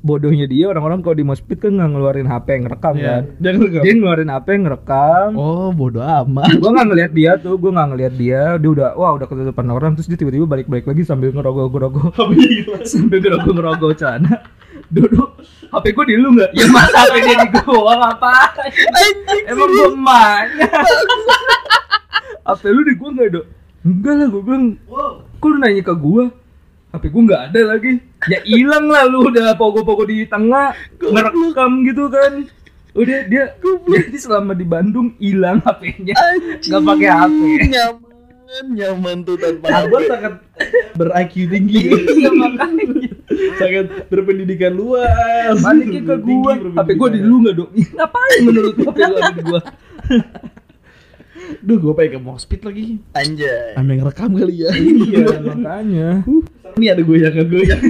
[0.00, 3.06] Bodohnya dia orang-orang kalau di Mospit kan nggak ngeluarin HP ngerekam Iya.
[3.06, 3.22] kan.
[3.38, 3.50] Dia.
[3.78, 5.30] Dia ngeluarin HP ngerekam.
[5.32, 6.50] Oh, bodoh amat.
[6.58, 8.42] Gue nggak ngeliat dia tuh, gue nggak ngeliat dia.
[8.58, 9.94] Dia udah, wah udah ketutupan orang.
[9.94, 12.10] Terus dia tiba-tiba balik-balik lagi sambil ngerogoh-ngerogoh.
[12.90, 14.42] sambil ngerogoh-ngerogoh celana.
[14.92, 15.28] Duduk.
[15.72, 16.50] HP gue di lu nggak?
[16.52, 19.16] Ya masa HP dia di gua ngapain?
[19.48, 20.68] Emang gue emaknya
[22.52, 23.46] HP lu di gua nggak dok?
[23.82, 24.64] Enggak lah gue bilang
[25.40, 26.24] Kok lu nanya ke gua?
[26.92, 27.92] HP gua nggak ada lagi
[28.28, 32.44] Ya hilang lah lu udah pogo-pogo di tengah Ngerekam gitu kan
[32.92, 36.12] Udah dia Jadi selama di Bandung hilang HP-nya
[36.60, 37.40] Gak pakai HP
[37.72, 38.12] nyaman
[38.76, 40.34] nyaman tuh tanpa Akbar sangat
[40.92, 41.88] ber-IQ tinggi.
[41.88, 42.84] Iya makanya
[43.54, 45.56] sangat berpendidikan luas.
[45.58, 47.68] Baliknya ke gua HP gua di lu nggak dok?
[47.96, 49.60] Ngapain menurut lu HP lu ada di gua?
[51.58, 52.96] Duh, gue pengen ke Mospit lagi.
[53.12, 54.70] anjay Ambil ngerekam kali ya.
[54.72, 56.10] Iya makanya
[56.72, 57.82] Ini ada goyang goyang.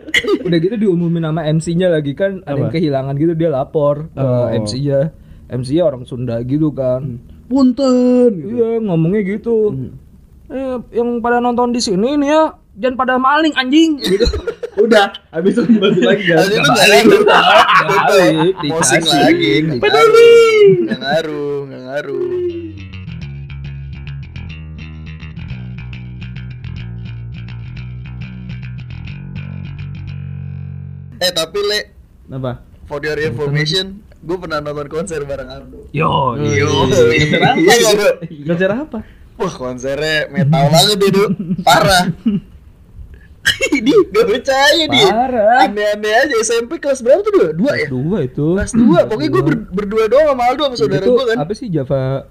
[0.46, 4.50] udah gitu diumumin nama MC-nya lagi kan ada yang kehilangan gitu dia lapor ke Oh.
[4.50, 5.08] MC-nya
[5.46, 8.28] MC-nya orang Sunda gitu kan Punten.
[8.30, 8.52] Gitu.
[8.52, 9.90] iya ngomongnya gitu Hmm.
[10.46, 12.42] eh yang pada nonton di sini nih ya
[12.76, 14.26] jangan pada maling anjing gitu
[14.74, 16.36] Udah, habis itu dibalik lagi kan.
[16.40, 19.20] Habis itu balik, balik, Posing dikasih.
[19.22, 20.34] lagi ngaruh
[20.82, 22.30] nggak ngaruh nggak ngaruh
[31.18, 31.80] Eh tapi le
[32.30, 32.64] Apa?
[32.84, 37.04] For your information Gue pernah nonton konser bareng Aldo yo Yo, Konser
[37.38, 37.52] apa?
[37.60, 38.44] iya?
[38.44, 38.98] Konser apa?
[39.34, 41.24] Wah konsernya metal banget dia Du
[41.60, 42.04] Parah
[43.76, 45.08] Ini gak percaya dia.
[45.60, 47.48] Aneh-aneh aja SMP kelas berapa tuh dua?
[47.52, 47.86] Dua ya?
[47.86, 51.36] dua itu Kelas dua Pokoknya gue ber- berdua doang sama Aldo sama saudara gue kan
[51.38, 52.24] apa sih Java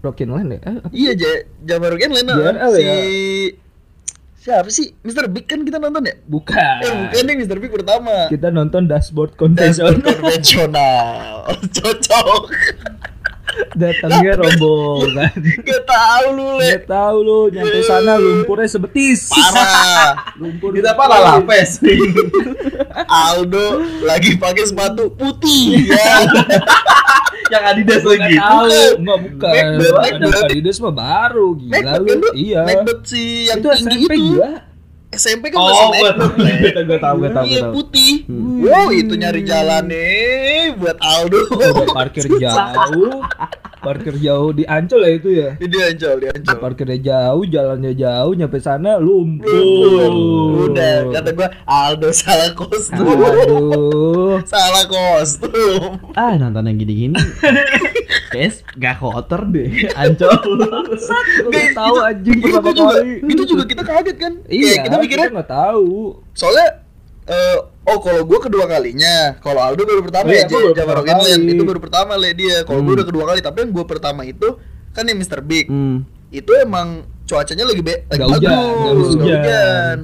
[0.00, 0.76] Rockin Land ya eh?
[0.90, 2.94] Iya, J- Jabar Gen Lena JRL si ya?
[4.40, 4.96] siapa sih?
[4.98, 5.28] Mr.
[5.28, 6.16] Big kan kita nonton ya?
[6.24, 7.60] bukan Eh bukan nih Mr.
[7.60, 8.26] Big pertama.
[8.26, 11.44] kita nonton dashboard Dashboard konvensional konvensional.
[11.76, 12.42] Cocok.
[13.74, 15.32] Datangnya rombongan
[15.64, 16.68] Gak tahu lu le.
[16.76, 19.30] Gak tahu lu nyampe sana lumpurnya sebetis.
[19.30, 20.14] Parah.
[20.40, 21.80] Lumpur Kita apa lah lapes.
[23.06, 23.66] Aldo
[24.02, 25.86] lagi pakai sepatu putih.
[25.90, 26.24] Ya.
[27.52, 28.34] Yang Adidas lagi.
[28.38, 28.68] Gak tahu,
[29.02, 29.50] enggak bukan.
[29.50, 30.42] Macbeth.
[30.46, 32.30] Adidas mah baru gila Macbeth lu.
[32.36, 32.60] Iya.
[32.62, 34.30] Macbeth si yang Itu tinggi SMP itu.
[34.38, 34.50] gua.
[35.10, 36.14] SMP kan Oh, masih.
[36.86, 37.72] Gue tahu, gue tahu, Iya gue tahu.
[37.74, 38.12] putih.
[38.60, 41.50] Wow itu nyari jalan nih buat Aldo.
[41.50, 43.18] Udah parkir jauh.
[43.80, 45.48] Parkir jauh di Ancol ya itu ya.
[45.56, 46.56] Dia ancol, dia ancol.
[46.60, 50.12] Parkirnya jauh, jalannya jauh, nyampe sana lumpur.
[50.68, 53.00] Udah, kata gua Aldo salah kostum.
[53.08, 54.36] Aduh.
[54.52, 55.96] salah kostum.
[56.12, 57.16] Ah, nonton yang gini-gini.
[58.30, 59.66] Guys, gak kotor deh.
[60.00, 60.30] Ancol.
[61.42, 63.12] Gue tahu anjing itu pertama juga, kali.
[63.26, 64.32] itu juga kita kaget kan?
[64.46, 65.90] Iya, Kayak kita mikirnya nggak tahu.
[66.32, 66.68] soalnya
[67.26, 70.70] eh, oh kalau gua kedua kalinya, kalau Aldo baru pertama Oh iya, ya, baru Java
[70.70, 71.52] pertama Rocket Land kali.
[71.52, 72.56] itu baru pertama le dia.
[72.62, 72.96] Kalau gua Hmm.
[72.96, 74.48] udah kedua kali, tapi yang gua pertama itu
[74.90, 75.40] kan yang Mr.
[75.40, 75.66] Big.
[75.66, 76.06] Hmm.
[76.28, 76.88] Itu emang
[77.24, 79.96] cuacanya lagi be lagi Nggak hujan, bagus, nggak nggak hujan.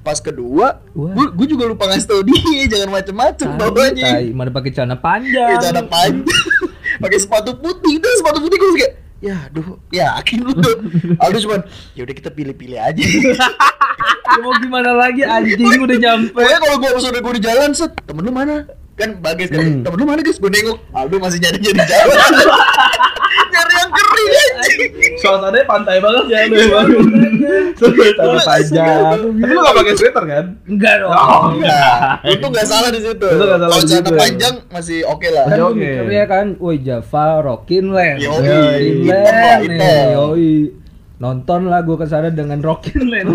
[0.00, 2.40] Pas kedua, gua juga lupa ngasih tau dia
[2.72, 4.20] jangan macem-macem bawanya.
[4.26, 5.48] Mana pakai celana panjang.
[5.50, 6.36] Pakai celana panjang,
[6.98, 10.76] pakai sepatu putih, itu sepatu putih gue kayak, ya, duh, yakin lu tuh.
[11.18, 11.60] Aldo cuman,
[11.92, 13.04] ya udah kita pilih-pilih aja.
[14.24, 16.32] Ya mau gimana lagi anjing udah nyampe.
[16.32, 18.66] Pokoknya kalau gue saudara gue di jalan, set, temen lu mana?
[18.94, 19.82] Kan bagus kan, Hmm.
[19.82, 20.38] temen lu mana guys?
[20.38, 22.32] Gue nengok, Aldo masih nyari-nyari jalan.
[23.54, 24.92] nyari yang kering anjing.
[25.16, 26.86] Suasananya pantai banget ya lu emang.
[27.74, 29.18] Celana panjang.
[29.22, 30.44] Tapi lu gak pakai sweater kan?
[30.64, 31.10] Enggak dong.
[31.10, 31.94] Oh, Enggak,
[32.26, 33.26] itu nggak salah di situ.
[33.26, 34.18] Itu nggak salah Kalau celana situ.
[34.18, 35.44] panjang masih oke lah.
[35.46, 35.78] Kan Oke, oke.
[35.78, 38.18] mikirnya kan, woi Java Rockin Land.
[38.18, 39.58] Yoi, lah,
[40.12, 40.52] yoi.
[41.14, 43.28] Nonton lah gua ke sana dengan Rockin Land.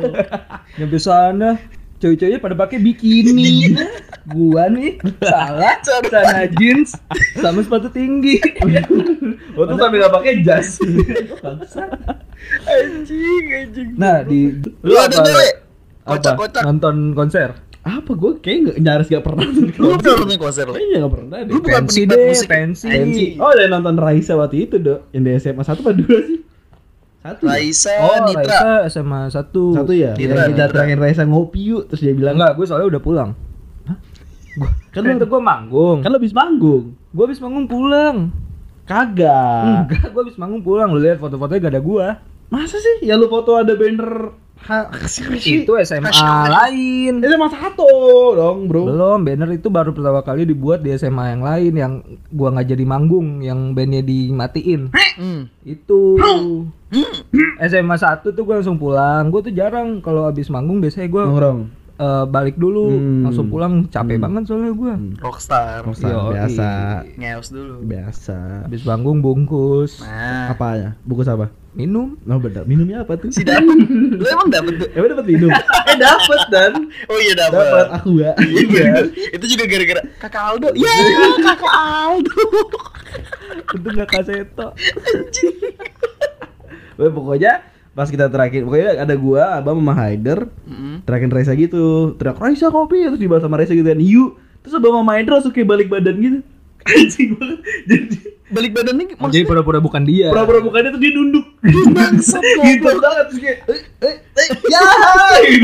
[0.78, 1.58] Nyampe sana
[2.00, 3.76] cewek-ceweknya pada pakai bikini.
[4.32, 6.92] gua nih salah celana jeans
[7.38, 8.40] sama sepatu tinggi.
[9.58, 10.78] Oh tuh sambil gak pakai jas.
[12.64, 13.88] Anjing, anjing.
[13.98, 15.52] Nah, di Lu ada cewek?
[16.06, 16.16] Apa?
[16.16, 16.62] Kocak-kocak.
[16.64, 17.48] Nonton konser.
[17.80, 20.74] Apa gue kayak nggak nyaris gak pernah nonton Lu pernah nonton konser lu?
[20.76, 21.52] Kayaknya gak pernah deh.
[21.52, 22.48] Lu bukan Pensi deh, musik.
[22.48, 22.86] pensi.
[22.88, 23.26] Pensi.
[23.40, 26.38] Oh ada nonton Raisa waktu itu dok Yang di SMA satu apa dua sih?
[27.20, 27.52] Satu ya?
[27.52, 28.56] Raisa, Oh, Nitra.
[28.80, 29.52] Raisa SMA 1.
[29.76, 30.12] Satu ya?
[30.12, 30.66] Nitra, Yang kita Nitra.
[30.72, 33.30] terakhir Raisa ngopi yuk Terus dia bilang Enggak, gue soalnya udah pulang.
[33.84, 33.96] Kan
[34.90, 35.98] Kan lu, itu gue manggung.
[36.00, 38.16] kan lu habis manggung Gue habis manggung pulang.
[38.84, 40.88] Kagak Enggak, gue habis manggung pulang.
[40.88, 42.06] Lu lihat foto-fotonya gak ada gua.
[42.48, 43.04] Masa sih?
[43.04, 44.34] Ya lu foto ada banner
[45.64, 46.12] Itu SMA
[46.50, 47.24] lain.
[47.24, 47.88] Itu masa satu
[48.36, 51.92] dong bro Belum, banner itu baru pertama kali dibuat di SMA yang lain yang
[52.30, 54.92] gua nggak jadi manggung, yang bandnya dimatiin.
[55.18, 55.48] Hmm.
[55.64, 56.20] Itu
[57.60, 59.32] SMA 1 tuh gua langsung pulang.
[59.32, 63.22] Gua tuh jarang kalau habis manggung biasanya gua Nongkrong eh, balik dulu, Hmm.
[63.22, 63.84] langsung pulang.
[63.86, 64.24] Capek Hmm.
[64.24, 64.94] banget soalnya gua.
[65.20, 65.84] Rockstar.
[65.84, 66.32] Rockstar, Yoi.
[66.32, 66.68] biasa
[67.14, 67.74] Ngeos dulu.
[67.82, 70.96] Biasa Habis manggung bungkus, Nah, Apanya?
[71.02, 71.52] Bungkus apa?
[71.70, 72.18] minum.
[72.24, 73.30] Oh benar, minumnya apa tuh?
[73.30, 73.62] si dapet.
[73.86, 74.88] Lu emang dapet tuh?
[74.96, 75.50] Emang dapat minum?
[75.86, 76.72] eh dapat dan
[77.06, 77.62] Oh iya dapet.
[77.62, 78.32] dapat aku ya.
[78.66, 79.06] Iya.
[79.30, 80.68] Itu juga gara-gara kakak Aldo.
[80.74, 80.94] Iya,
[81.46, 82.38] kakak Aldo.
[83.70, 84.66] Untung gak kaseto.
[86.96, 87.52] Wah, pokoknya
[88.00, 91.04] pas kita terakhir pokoknya ada gua, Abang sama Haider Mm-mm.
[91.04, 92.16] terakhir Raisa gitu.
[92.16, 94.00] Teriak Raisa kopi terus dibahas sama Raisa gitu kan.
[94.00, 94.40] Yuk.
[94.60, 96.38] Terus Abang sama Haider langsung kayak balik badan gitu.
[96.88, 97.60] Anjing banget.
[97.84, 98.16] Jadi
[98.50, 100.26] Balik badan nih Jadi maksudnya pura-pura bukan dia.
[100.26, 101.44] pura-pura bukannya tuh dia nunduk.
[101.92, 104.80] bangsat gitu banget terus kayak eh eh eh ya.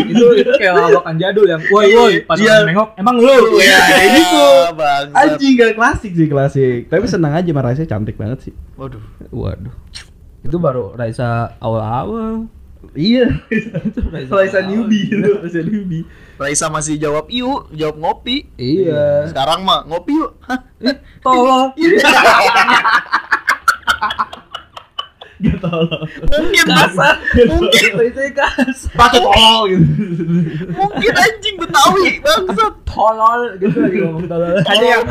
[0.07, 2.63] itu itu kayak lawakan jadul yang woi woi pas Iya.
[2.63, 4.45] orang nengok emang lu Ya, kayak gitu.
[4.79, 5.19] Bangsat.
[5.19, 6.81] Anjing gak klasik sih klasik.
[6.87, 8.55] Tapi senang aja sama Raisa cantik banget sih.
[8.77, 9.03] Waduh.
[9.33, 9.75] waduh
[10.43, 12.47] itu baru Raisa awal-awal
[12.93, 13.27] Iya.
[14.07, 14.69] Raisa Raisa awal.
[14.69, 16.05] newbie gitu, Raisa newbie.
[16.37, 18.47] Raisa masih jawab yuk, jawab ngopi.
[18.55, 20.33] iya Sekarang mah ngopi yuk.
[21.21, 21.73] Tolong
[25.37, 26.01] Gak tolong.
[26.23, 27.15] Mungkin kasar.
[27.37, 29.85] Mungkin Raisa kasar Pakai tolol gitu.
[30.73, 32.73] mungkin anjing Betawi bangsat.
[32.87, 35.03] tolol gitu lagi ngomong tolol Ada yang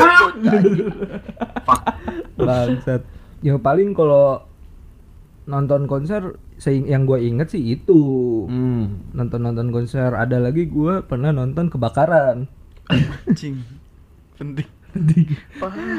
[2.35, 3.01] bangsat
[3.41, 4.41] yang paling kalau
[5.45, 8.01] nonton konser yang gue inget sih itu
[8.45, 9.09] Hmm.
[9.11, 12.49] nonton nonton konser ada lagi gue pernah nonton kebakaran
[12.87, 13.61] anjing.
[14.35, 15.27] Penting.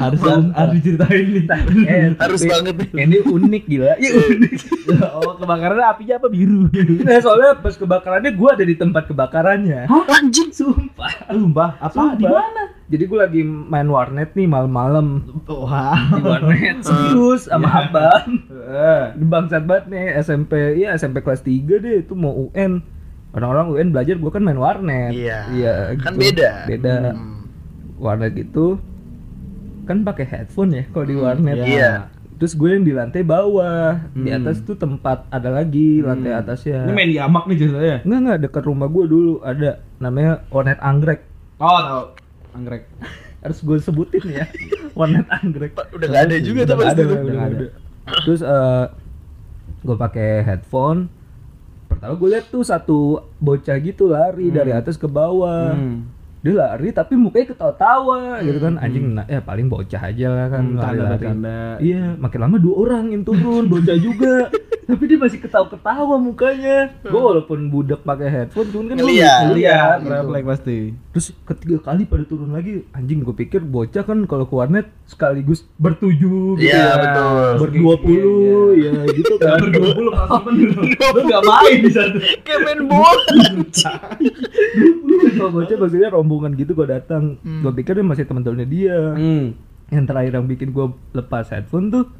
[0.01, 1.45] Harus harus diceritain nih.
[1.85, 3.05] Eh, Harus tapi banget nih.
[3.05, 4.53] ini unik gila iya unik
[5.13, 6.65] oh, kebakaran apinya apa biru?
[7.05, 10.49] nah soalnya pas kebakarannya gue ada di tempat kebakarannya Anjing.
[10.49, 12.17] sumpah Sumpah, apa Sumpah.
[12.17, 12.63] di mana?
[12.87, 15.99] Jadi gue lagi main warnet nih malam-malam Wah.
[16.09, 17.81] di warnet serius sama Iya.
[17.85, 19.05] abang Eh.
[19.15, 22.79] di bangsat banget nih SMP ya SMP kelas 3 deh itu mau UN
[23.33, 25.39] orang-orang UN belajar gue kan main warnet Iya.
[25.51, 26.31] iya Kan gitu.
[26.31, 26.51] beda.
[26.65, 27.43] beda Hmm.
[27.97, 28.79] warnet itu
[29.83, 31.93] kan pakai headphone ya kalau di warnet Iya.
[32.37, 34.39] terus gue yang di lantai bawah di Hmm.
[34.39, 36.41] atas tuh tempat ada lagi lantai Hmm.
[36.41, 37.97] atasnya Ini main di amak nih ceritanya.
[38.01, 41.21] Enggak enggak dekat rumah gue dulu ada namanya warnet anggrek
[41.57, 42.05] Oh, tahu.
[42.57, 42.85] Anggrek.
[43.45, 44.47] harus gue sebutin ya
[44.99, 45.77] warnet anggrek.
[45.93, 47.71] Udah gak ada juga tuh pasti ada, udah
[48.27, 48.85] terus eh
[49.87, 51.07] gue pakai headphone.
[51.87, 55.77] Pertama gue lihat tuh satu bocah gitu lari dari atas ke bawah.
[55.77, 56.11] Hmm.
[56.47, 60.63] Dia lari tapi mukanya ketawa-tawa gitu kan anjing nah, ya paling bocah aja lah kan
[60.63, 61.25] Hmm, lari-lari.
[61.83, 64.49] iya makin lama dua orang yang turun bocah juga
[64.87, 69.41] tapi dia masih ketawa-ketawa mukanya gue walaupun budak pakai headphone cuman kan gua Ngeliat.
[69.51, 70.11] ngeliat gitu.
[70.13, 70.77] refleks pasti.
[71.11, 75.67] terus ketiga kali pada turun lagi anjing gue pikir bocah kan kalau ke warnet sekaligus
[75.77, 77.51] bertujuh gitu Iya, ya betul.
[77.59, 80.45] berdua puluh ya gitu kan Berdua puluh langsung
[80.87, 82.19] Lu enggak main di sana.
[82.43, 83.17] Kayak main bola.
[85.37, 87.41] kalau bocah maksudnya rombongan gitu gue datang.
[87.41, 88.99] Gue pikir dia masih teman-temannya dia.
[89.13, 89.47] Hmm.
[89.87, 92.11] yang terakhir yang bikin gue lepas headphone tuh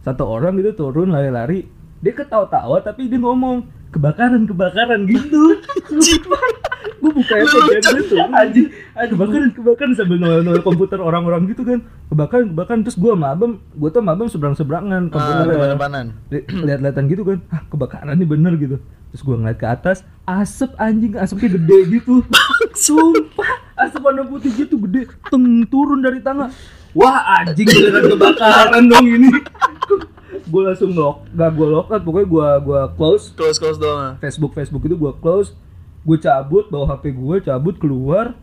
[0.00, 1.68] satu orang gitu turun lari-lari.
[2.00, 5.60] Dia ketawa-tawa tapi dia ngomong kebakaran kebakaran gitu.
[7.00, 8.32] Gue buka headphone dia turun.
[8.32, 8.66] Anjing.
[8.96, 11.84] Kebakaran kebakaran sambil noel noel komputer orang-orang gitu kan.
[12.08, 16.04] Kebakaran kebakaran terus gue abang gue tuh abang seberang seberangan Ah, depan-depanan.
[16.32, 17.38] Li- lihat-lihatan gitu kan.
[17.52, 18.80] Ah kebakaran nih bener gitu.
[19.10, 22.24] Terus gua ngeliat ke atas asap anjing asapnya gede gitu.
[22.88, 26.52] Sumpah asap warna putih gitu gede teng turun dari tangga.
[26.92, 29.30] Wah anjing beneran kebakaran dong ini.
[30.50, 33.30] Gue langsung lock gak gue lock out pokoknya gua gua close.
[33.34, 34.18] Close close doang.
[34.18, 35.54] Facebook Facebook itu gua close.
[36.02, 38.34] Gue cabut bawa HP gue cabut keluar.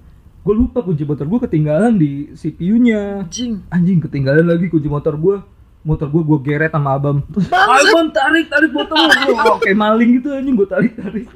[0.44, 3.68] Gue lupa kunci motor gue ketinggalan di CPU-nya Anjing.
[3.68, 5.44] anjing ketinggalan lagi kunci motor gua.
[5.84, 7.20] Motor gua gua geret sama abang.
[7.52, 8.96] Abang tarik tarik motor.
[9.36, 11.28] Wah, kayak maling gitu anjing gua tarik tarik.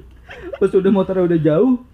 [0.56, 1.91] Pas udah motornya udah jauh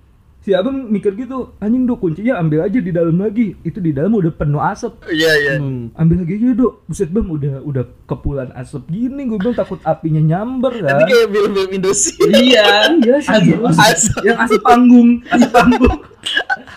[0.47, 3.59] si abang mikir gitu anjing dok kuncinya ambil aja di dalam lagi.
[3.67, 5.03] Itu di dalam udah penuh asap.
[5.11, 5.53] Iya iya.
[5.59, 5.91] Hmm.
[5.91, 6.73] ambil lagi aja dok.
[6.87, 11.27] Buset bang udah udah kepulan asap gini gue bilang takut apinya nyamber Nanti kan kayak
[11.35, 12.31] film-film Indosiar.
[12.39, 14.23] iya iya serius Asap.
[14.23, 15.09] yang asap panggung.
[15.27, 15.99] Asap panggung.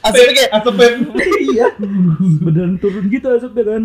[0.02, 0.94] Asapnya kayak pep.
[1.54, 1.66] iya.
[2.42, 3.82] Beneran turun gitu asapnya kan.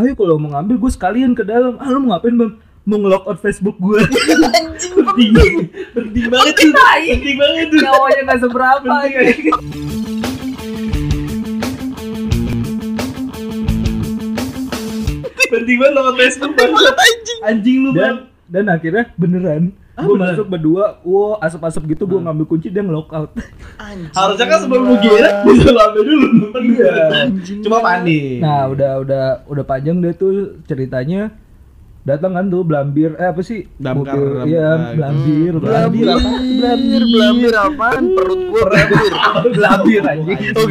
[0.00, 1.76] Ayo kalau mau ngambil gue sekalian ke dalam.
[1.76, 2.52] Ah lu mau ngapain bang
[2.86, 3.98] mau nge-lock out Facebook gue
[4.96, 5.54] Penting.
[5.90, 6.70] Penting banget tuh.
[6.70, 7.80] Penting banget tuh.
[7.82, 9.22] nyawanya nggak seberapa ya.
[15.46, 16.94] Penting banget lo Facebook banget.
[16.96, 17.38] anjing.
[17.42, 18.18] Anjing lu, dan Bang.
[18.46, 19.62] dan akhirnya beneran
[19.96, 23.32] Ah, gue masuk berdua wow asap-asap gitu gue ngambil kunci dia nge-lock out
[23.80, 24.12] Anjing.
[24.12, 26.28] Harusnya kan sebelum lu gila bisa lu ambil dulu.
[26.52, 26.92] Iya.
[27.24, 27.60] Anjing.
[27.64, 28.44] Cuma panik.
[28.44, 30.32] nah udah udah udah panjang deh tuh
[30.68, 31.32] ceritanya
[32.06, 33.66] datang kan tuh belambir eh apa sih?
[33.76, 38.04] Damkar, Mobil- iya belambir Hmm, Belambir, belambir, belambir apaan?
[38.14, 39.12] Perut gua belambir.
[39.58, 40.38] belambir anjing.
[40.54, 40.66] Oh,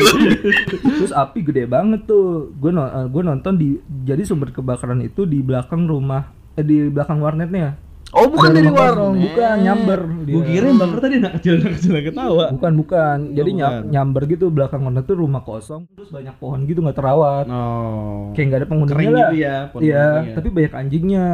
[0.95, 2.55] terus api gede banget tuh.
[2.55, 2.71] Gue
[3.05, 7.75] gue nonton di jadi sumber kebakaran itu di belakang rumah eh di belakang warnetnya
[8.15, 9.19] Oh, bukan dari warung.
[9.19, 12.45] bukan nyamber Gue kira bakar tadi anak kecil anak kecil yang ketawa.
[12.49, 13.81] bukan bukan jadi Oh, bukan.
[13.85, 18.31] nyamber gitu belakang warnet tuh rumah kosong terus banyak pohon gitu nggak terawat Oh.
[18.31, 20.33] kayak nggak ada penghuninya Kering lah gitu ya, pohon iya ya.
[20.33, 21.25] tapi banyak anjingnya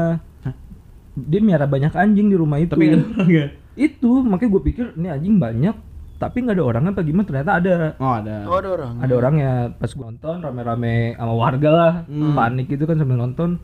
[1.14, 3.46] dia miara banyak anjing di rumah itu Tapi nggak ada orang ya.
[3.76, 5.76] itu makanya gue pikir ini anjing banyak
[6.18, 8.36] tapi nggak ada orangnya apa gimana ternyata ada Oh ada.
[8.46, 8.94] Oh, ada orang.
[8.98, 12.34] ada orangnya pas gue nonton rame-rame sama warga lah Hmm.
[12.34, 13.62] panik gitu kan sambil nonton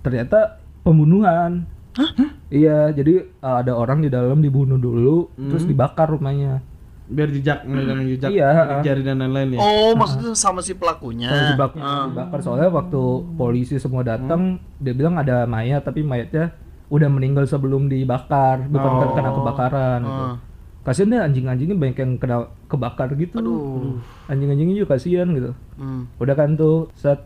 [0.00, 1.66] ternyata pembunuhan
[2.48, 5.70] iya jadi uh, ada orang di dalam dibunuh dulu terus Hmm.
[5.70, 6.62] dibakar rumahnya
[7.06, 9.62] Biar jejak, ngeliatin jejak, Iya, jari dan lain-lain ya.
[9.62, 11.30] Oh, maksudnya sama si pelakunya.
[11.30, 12.04] Kalau dibakar, Ah.
[12.10, 13.02] dibakar soalnya waktu
[13.38, 16.50] polisi semua datang dia bilang ada mayat tapi mayatnya
[16.86, 19.14] udah meninggal sebelum dibakar bukan Oh.
[19.14, 20.24] kena kebakaran gitu.
[20.24, 20.36] Ah.
[20.82, 23.38] Kasian deh anjing-anjingnya banyak yang kena kebakar gitu.
[23.38, 24.02] Aduh.
[24.26, 25.54] Anjing-anjingnya juga kasihan gitu.
[25.78, 26.10] Hmm.
[26.18, 27.22] Udah kan tuh set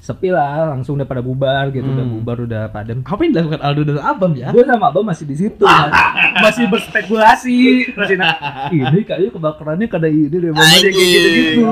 [0.00, 2.14] sepi lah langsung udah pada bubar gitu udah Hmm.
[2.16, 3.04] bubar udah padam.
[3.04, 4.48] Apa yang dilakukan Aldo dan Abam ya?
[4.48, 5.60] Gue sama Abang masih di situ
[6.44, 7.58] masih berspekulasi
[7.92, 8.32] masih nah,
[8.72, 10.50] ini kayaknya kebakarannya karena ini deh.
[10.50, 11.64] Masih kayak gitu-gitu.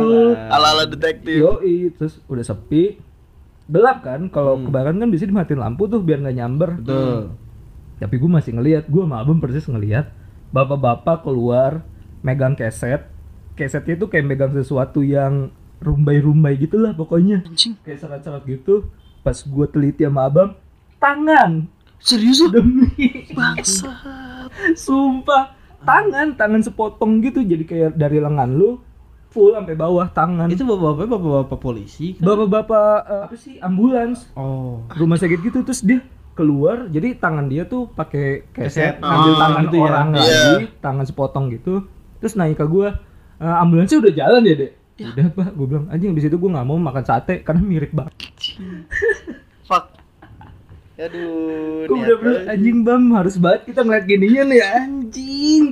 [0.47, 1.41] Ala-ala detektif.
[1.41, 3.01] Yoi, terus udah sepi.
[3.65, 4.65] Gelap kan, kalau Hmm.
[4.67, 6.71] kebakaran kan bisa dimatiin lampu tuh biar nggak nyamber.
[6.79, 7.37] Betul.
[7.99, 10.09] Tapi gue masih ngelihat, gue sama Abang persis ngelihat
[10.51, 11.81] bapak-bapak keluar
[12.21, 13.09] megang keset.
[13.55, 17.43] Kesetnya itu kayak megang sesuatu yang rumbai-rumbai gitulah pokoknya.
[17.43, 17.79] Anjing.
[17.81, 18.87] Kayak serat-serat gitu.
[19.21, 20.55] Pas gue teliti sama Abang,
[20.97, 21.67] tangan
[21.99, 23.91] Serius demi Bangsat.
[24.75, 28.79] sumpah tangan tangan sepotong gitu jadi kayak dari lengan lu
[29.29, 32.23] full sampai bawah tangan Itu bapak-bapak bapak-bapak polisi kan?
[32.25, 34.87] bapak-bapak eh, apa sih ambulans Oh.
[34.93, 35.99] rumah sakit gitu terus dia
[36.33, 39.83] keluar jadi tangan dia tuh pakai keset ngambil Ah, tangan gitu ya.
[39.85, 40.23] orang Iya.
[40.23, 41.75] lagi tangan sepotong gitu
[42.17, 42.95] terus naik ke gua
[43.37, 46.67] "Eh, ambulansnya udah jalan ya dek udah pak gue bilang anjing di situ gua nggak
[46.67, 48.19] mau makan sate karena mirip banget
[49.69, 49.95] Fuck.
[50.99, 51.87] Aduh.
[51.87, 55.65] gue udah bilang anjing bam harus banget kita ngeliat gininya nih anjing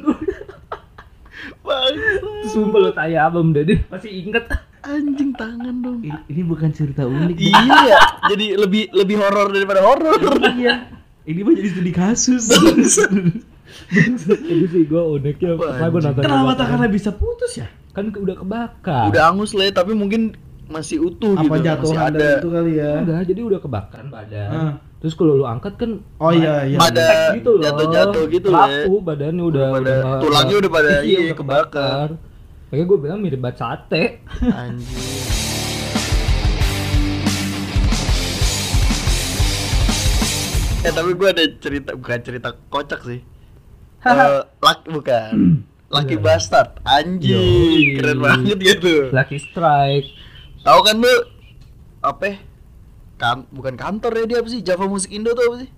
[2.55, 4.47] sumpah lo tanya abam deh deh pasti inget
[4.87, 5.99] Anjing tangan dong.
[5.99, 7.35] Ini, ini bukan cerita unik.
[7.43, 7.99] Iya ya.
[8.31, 10.15] Jadi lebih lebih horor daripada horor.
[10.55, 10.87] iya.
[11.27, 12.55] Ini mah jadi studi kasus.
[14.47, 15.03] itu sih gue
[15.91, 17.67] gue nonton Kenapa tangannya bisa putus ya?
[17.97, 21.47] Kan udah kebakar Udah angus lah, ya, tapi mungkin masih utuh gitu.
[21.47, 22.29] Apa masih jatuhan ada.
[22.37, 22.93] itu kali ya?
[23.01, 24.49] Udah, jadi udah kebakaran badan.
[24.51, 24.73] Ah.
[24.97, 26.77] Terus kalau lu angkat kan Oh iya iya.
[26.77, 27.63] Pada gitu loh.
[27.63, 28.61] jatuh-jatuh gitu loh.
[28.61, 28.85] ya.
[28.85, 32.09] Laku badannya udah Udah pada- tulangnya udah pada iya, iya, udah kebakar.
[32.67, 34.05] Makanya gue bilang mirip banget sate.
[34.43, 35.25] Anjing.
[40.83, 43.21] Eh tapi gue ada cerita bukan cerita kocak sih.
[44.03, 45.33] Eh, laki bukan.
[45.87, 46.83] Laki bastard.
[46.83, 47.97] Anjing, Yoi.
[47.97, 49.15] keren banget gitu.
[49.15, 50.09] Lucky strike.
[50.61, 51.15] Tahu kan lu
[52.03, 52.23] apa?
[52.27, 52.37] ya?
[53.17, 54.61] Kan bukan kantor ya dia apa sih?
[54.61, 55.71] Java Musik Indo tuh apa sih?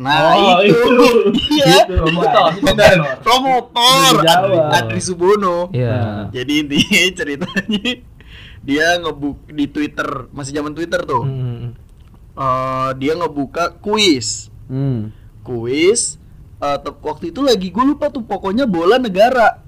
[0.00, 0.80] Nah, Oh, itu.
[1.60, 1.84] Iya.
[1.86, 2.50] Promotor.
[2.66, 2.96] Benar.
[3.20, 4.12] Promotor.
[4.24, 4.32] Jawa.
[4.32, 4.56] Adri,
[4.96, 5.68] Adri Subono.
[5.70, 6.32] Iya.
[6.32, 7.90] Jadi intinya ceritanya
[8.60, 11.24] dia ngebuk di Twitter, masih zaman Twitter tuh.
[11.24, 11.76] Hmm.
[12.32, 14.48] Eh, dia ngebuka kuis.
[14.72, 15.12] Hmm.
[15.44, 16.16] Kuis
[16.60, 19.64] eh, te- waktu itu lagi gue lupa tuh pokoknya bola negara.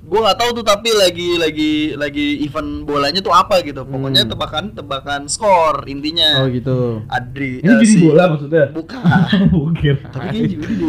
[0.00, 3.82] Gue nggak tahu tuh tapi lagi lagi lagi event bolanya tuh apa gitu.
[3.82, 4.30] Pokoknya Hmm.
[4.30, 6.40] tebakan tebakan skor intinya.
[6.40, 7.00] Oh gitu.
[7.06, 8.64] Adri Ini eh, jadi si- bola maksudnya?
[8.70, 9.00] Bukan.
[9.56, 9.96] Bukir.
[10.06, 10.84] tapi kan juga di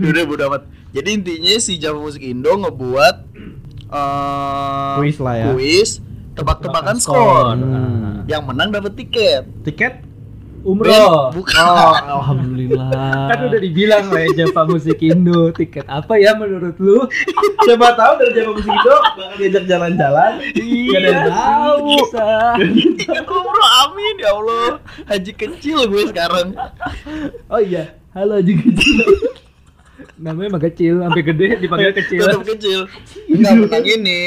[0.00, 0.62] udah bodo amat.
[0.90, 3.16] Jadi intinya si Java Musik Indo ngebuat
[3.88, 5.44] eh Kuis lah ya.
[5.50, 5.90] Kuis
[6.32, 7.18] tebak-tebakan skor.
[7.18, 7.46] skor.
[7.58, 8.22] Hmm.
[8.24, 9.42] Yang menang dapat tiket.
[9.62, 10.06] Tiket
[10.60, 11.32] Umroh.
[11.32, 11.56] Bukan.
[11.56, 13.32] Oh, alhamdulillah.
[13.32, 15.48] Kan udah dibilang Raja Pak Musik Indo.
[15.50, 17.08] Tiket apa ya menurut lu?
[17.64, 20.32] Siapa tahu dari Jawa Musik Indo bakal diajak jalan-jalan.
[20.52, 21.84] Gak ada yang tahu.
[21.96, 22.28] Bisa.
[22.98, 24.68] Tiket umroh amin ya Allah.
[25.08, 26.52] Haji kecil gue sekarang.
[27.48, 29.00] Oh iya, halo Haji kecil.
[30.20, 32.28] Namanya emang kecil, sampai gede dipanggil kecil.
[32.28, 32.80] Tetap kecil.
[33.32, 34.20] Enggak menang ini.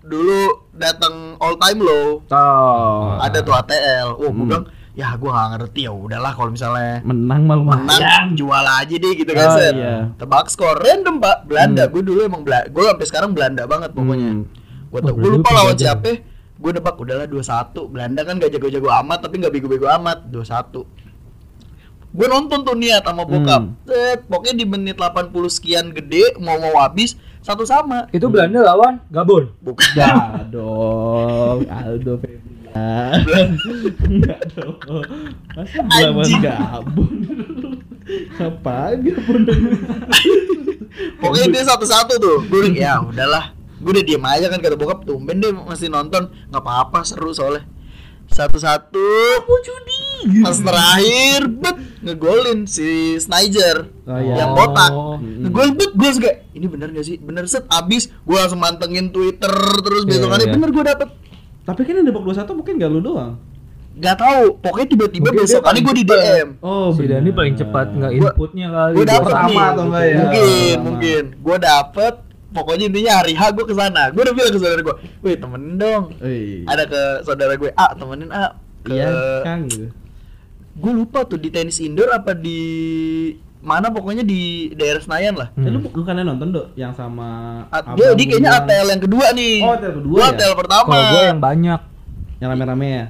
[0.00, 0.40] Dulu
[0.72, 2.24] datang all time low.
[2.28, 3.16] Oh.
[3.20, 4.16] Ada tuh ATL.
[4.16, 4.48] Oh, gue Hmm.
[4.48, 4.64] bilang,
[4.94, 5.80] ya gue gak ngerti.
[5.84, 9.94] Ya udahlah kalau misalnya menang malu menang jual aja deh gitu kan Oh, iya.
[10.14, 10.78] tebak skor.
[10.78, 11.44] Random pak.
[11.44, 11.84] Belanda.
[11.84, 11.92] Hmm.
[11.92, 14.30] gue dulu emang Belanda gue sampai sekarang Belanda banget pokoknya.
[14.32, 14.46] Hmm.
[14.88, 16.22] gue Oh, gue lupa lawan siapa.
[16.54, 20.30] Gue nebak udahlah 2-1 Belanda kan gak jago-jago amat tapi gak bego-bego amat.
[20.30, 20.86] 2-1
[22.14, 23.58] gue nonton tuh niat sama bokap.
[23.58, 23.74] Hmm.
[23.82, 28.06] Set, pokoknya di menit 80 sekian gede mau mau habis satu sama.
[28.08, 29.50] Itu Belanda lawan Gabon.
[29.58, 29.82] bukan.
[29.98, 30.14] Ya
[30.46, 32.53] dong, Aldo Febrian.
[32.74, 34.76] Enggak dong.
[35.54, 35.80] Masa.
[36.42, 37.12] Gabon?
[38.36, 39.42] Apa Gabon?
[41.18, 45.42] pokoknya dia satu-satu tuh gue ya udahlah gue udah diem aja kan kata bokap tumben
[45.42, 47.66] deh masih nonton nggak apa-apa seru soalnya
[48.26, 49.02] satu-satu
[50.40, 54.44] pas terakhir bet ngegolin si Snyder Oh, iya.
[54.44, 58.60] yang botak ngegolin bet gue juga ini bener gak sih bener set abis gue langsung
[58.60, 60.54] mantengin Twitter terus Iya, besokannya iya.
[60.54, 61.08] bener gue dapet
[61.64, 63.34] Tapi kan yang debak 21 mungkin gak lu doang.
[63.94, 66.48] Gak tahu, pokoknya tiba-tiba Mungkin dia besokannya gue di DM.
[66.60, 68.92] Oh, si Dani paling cepat nggak inputnya kali.
[68.98, 69.58] Gue dapet sama nih.
[69.62, 70.16] atau enggak ya?
[70.18, 71.22] Mungkin, mungkin.
[71.38, 72.14] Gue dapet.
[72.54, 74.02] Pokoknya intinya hari H gue ke sana.
[74.10, 74.96] Gue udah bilang ke saudara gue,
[75.26, 76.02] wih temenin dong.
[76.22, 76.62] Wih.
[76.70, 78.54] Ada ke saudara gue, ah temenin ah.
[78.82, 78.94] Ke...
[78.94, 79.10] Iya,
[79.42, 79.90] Kang gitu.
[80.74, 82.60] Gue lupa tuh di tenis indoor apa di
[83.64, 85.48] mana pokoknya di daerah Senayan lah.
[85.54, 85.88] Eh, lu Hmm.
[85.90, 86.66] bukannya nonton, Dok?
[86.74, 87.28] Yang sama
[87.66, 89.56] A- abang dia, dia kayaknya ATL yang kedua nih.
[89.58, 90.30] Oh, ATL kedua Gua ya?
[90.30, 90.92] ATL pertama.
[90.92, 91.80] Kalau gue yang banyak.
[92.36, 93.06] yang rame-rame ya.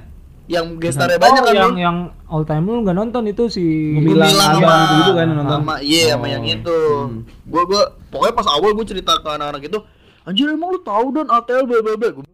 [0.47, 1.81] yang gestarnya banyak oh, kan yang lu.
[1.81, 3.65] yang all time lu nggak nonton itu si
[3.97, 5.57] Gumilang sama- gitu-gitu kan yang nonton.
[5.59, 6.29] sama iya sama Oh.
[6.29, 7.25] yang itu Hmm.
[7.43, 9.79] gua gua pokoknya pas awal gua cerita ke anak-anak itu
[10.21, 12.25] anjir emang lu tahu don ATL bla bla bla gua,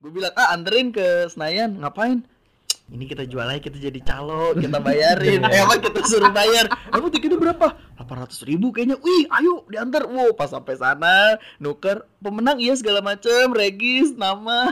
[0.00, 2.22] gua bilang ah anterin ke Senayan ngapain
[2.86, 5.40] ini kita jual aja kita jadi calo kita bayarin.
[5.42, 6.68] Eh apa kita suruh bayar?
[6.88, 7.72] Emang tiketnya berapa?
[7.96, 9.00] 800 ribu kayaknya.
[9.00, 10.04] Wih ayo diantar.
[10.04, 12.04] Wow pas sampai sana nuker.
[12.18, 13.50] Pemenang iya segala macem.
[13.50, 14.68] Regis nama.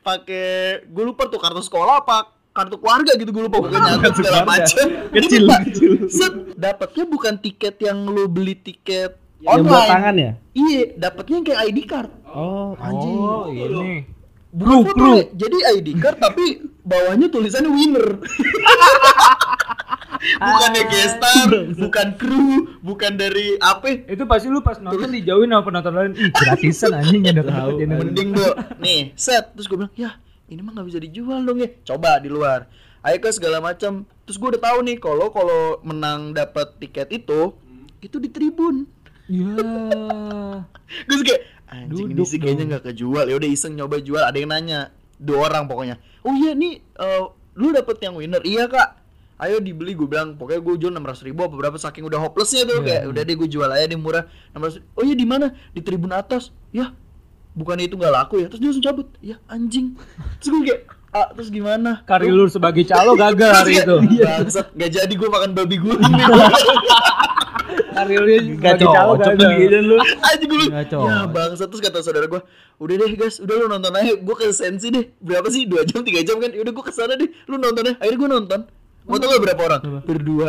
[0.00, 3.58] Pakai gue lupa tuh kartu sekolah apa kartu keluarga gitu gue lupa.
[3.58, 4.86] Pokoknya nyatet segala macem.
[5.10, 5.92] Kecil, kecil.
[6.06, 6.34] set.
[6.54, 9.90] Dapatnya bukan tiket yang lu beli tiket Yang buat online.
[9.90, 10.32] tangan ya?
[10.52, 12.10] iya dapatnya yang kayak ID card.
[12.28, 13.16] Oh, Anjing.
[13.16, 14.04] oh ini.
[14.50, 15.30] Foto, Le.
[15.32, 16.58] jadi ID card tapi
[16.90, 18.06] bawahnya tulisannya winner.
[20.20, 21.48] Bukannya gestar
[21.80, 24.04] bukan kru bukan dari apa?
[24.04, 26.12] Itu pasti lu pas nonton dijauhin sama penonton lain.
[26.12, 28.46] Ih gratisan anjing ada Tahu, ini mending bu
[28.84, 29.56] nih set.
[29.56, 30.20] Terus gue bilang ya
[30.52, 31.72] ini mah nggak bisa dijual dong ya.
[31.88, 32.68] Coba di luar.
[33.00, 37.56] Ayo ke segala macam terus gue udah tahu nih kalau kalau menang dapat tiket itu
[38.04, 38.84] itu di tribun.
[39.24, 39.56] Ya.
[41.06, 41.36] Gue suka
[41.70, 43.24] anjing ini Duduk sih kayaknya nggak kejual.
[43.30, 44.20] Ya udah iseng nyoba jual.
[44.20, 46.00] Ada yang nanya dua orang pokoknya.
[46.24, 47.22] Oh iya nih eh,
[47.60, 48.40] lu dapet yang winner.
[48.40, 48.96] Iya kak.
[49.40, 50.34] Ayo dibeli gue bilang.
[50.40, 52.80] Pokoknya gue jual enam ratus ribu apa berapa saking udah hopelessnya tuh.
[52.80, 52.86] Iya.
[52.88, 54.24] kayak udah deh gue jual aja di murah.
[54.56, 55.52] Enam oh iya di mana?
[55.76, 56.50] Di tribun atas.
[56.72, 56.96] Ya
[57.52, 58.46] bukannya itu nggak laku ya?
[58.48, 59.08] Terus dia langsung cabut.
[59.20, 59.94] Ya anjing.
[60.40, 60.80] Terus gue kayak
[61.10, 62.06] ah terus gimana?
[62.06, 63.96] Karir lu sebagai calo gagal hari itu.
[64.22, 66.06] Bangsat, gak jadi gue makan babi guling
[67.50, 69.96] nih karir lu Gak cocok gagal kan lu.
[70.00, 72.40] aja gue ya bangsa terus kata saudara gue
[72.80, 74.14] udah deh guys udah lu nonton aja.
[74.16, 75.10] Gue ke sensi deh.
[75.20, 75.68] Berapa sih?
[75.68, 76.48] Dua jam tiga jam kan?
[76.48, 77.28] Udah gue ke sana deh.
[77.44, 78.60] Lu nonton aja akhirnya gue nonton.
[79.04, 79.80] Mau tau gak berapa orang?
[80.06, 80.48] Berdua.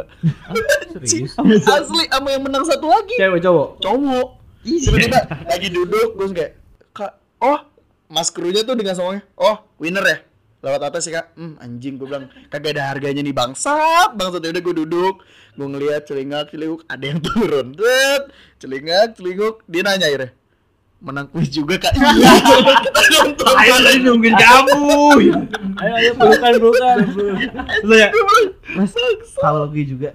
[1.08, 1.34] Serius?
[1.66, 3.16] Asli sama yang menang satu lagi.
[3.18, 3.68] Cewek cowok.
[3.80, 4.28] cowok.
[4.62, 6.52] Tiba-tiba lagi duduk gue kayak
[6.94, 7.66] kak oh
[8.08, 9.24] mas krunya tuh dengan semuanya.
[9.36, 10.18] Oh winner ya
[10.62, 11.34] lewat atas sih kak.
[11.34, 14.14] Hmm anjing gue bilang kagak ada harganya nih bangsat.
[14.14, 15.16] Bangsat ya udah gue duduk.
[15.52, 17.74] Gue ngeliat celingak celinguk ada yang turun.
[17.74, 18.24] Set,
[18.58, 19.66] celingak celinguk.
[19.66, 20.32] Dia nanya akhirnya
[21.02, 21.98] menang kuis juga kak?
[21.98, 22.30] Iya
[22.78, 24.94] kita nonton Ayo tadi nungguin kamu.
[25.82, 26.96] ayo ayo pelukan pelukan
[27.82, 28.14] Lu ya,
[28.78, 28.94] Mas,
[29.34, 30.14] tahu lagu juga.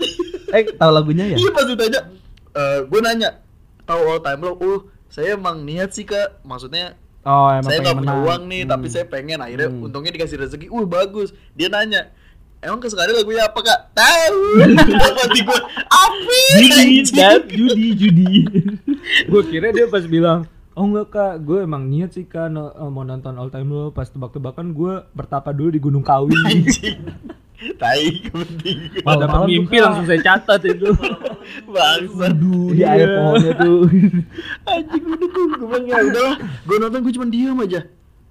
[0.54, 1.37] Eh, tahu lagunya ya?
[1.37, 2.06] iya pas ditanya
[2.54, 3.42] eh gue nanya
[3.82, 4.78] tahu all time low oh
[5.11, 6.38] saya emang niat sih kak.
[6.46, 6.94] Maksudnya
[7.26, 8.22] Oh, emang saya nggak punya menang.
[8.22, 8.70] uang nih Hmm.
[8.70, 9.38] tapi saya pengen.
[9.38, 9.82] Akhirnya Hmm.
[9.82, 10.66] untungnya dikasih rezeki.
[10.68, 11.34] Uh bagus.
[11.52, 12.14] Dia nanya
[12.58, 13.80] emang kesekali lagunya apa kak?
[13.92, 14.40] Tahu.
[15.18, 18.32] Hati gue api judi dan judi judi.
[19.28, 21.34] Gue kira dia pas bilang oh enggak kak.
[21.40, 25.68] Gue emang niat sih kan mau nonton all time lo pas tebak-tebakan gue bertapa dulu
[25.68, 26.34] di Gunung Kawi
[27.77, 30.90] tai penting Malam-malam mimpi tuh, langsung saya catat itu
[31.67, 32.27] bangsa
[32.69, 33.81] di air pohonnya tuh.
[34.71, 37.81] anjing udah gue gue bilang ya udahlah gue nonton gue cuma diam aja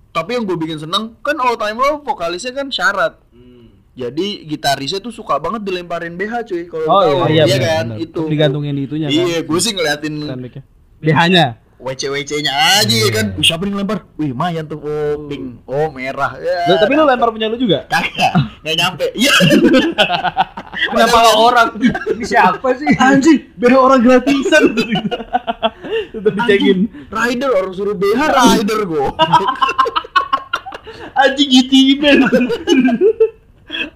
[0.10, 3.20] tapi yang gue bikin seneng kan all time lo vokalisnya kan syarat
[3.94, 7.32] Jadi gitarisnya tuh suka banget dilemparin BH cuy kalau Oh, tahu.
[7.32, 8.28] iya, iya, kan itu.
[8.28, 9.16] Digantungin di itunya kan.
[9.16, 10.40] Iya, gue sih ngeliatin Kan.
[11.00, 11.46] BH-nya.
[11.86, 13.38] WC-WC-nya aja ya kan.
[13.38, 14.10] Wih, siapa yang lempar?
[14.18, 14.82] Wih, mayan tuh.
[14.82, 15.62] Oh, pink.
[15.70, 16.34] Oh, merah.
[16.42, 17.86] Ya, Loh, tapi lu lempar punya lu juga?
[17.86, 18.34] kagak.
[18.66, 19.06] Nggak nyampe.
[19.14, 19.34] Iya.
[20.90, 21.78] Kenapa orang?
[21.78, 22.90] Ini siapa sih?
[22.98, 24.74] Anjing, biar orang gratisan.
[26.18, 26.90] Tetap dicekin.
[27.14, 29.14] Rider orang suruh BH rider gua.
[31.22, 32.26] Anjing band.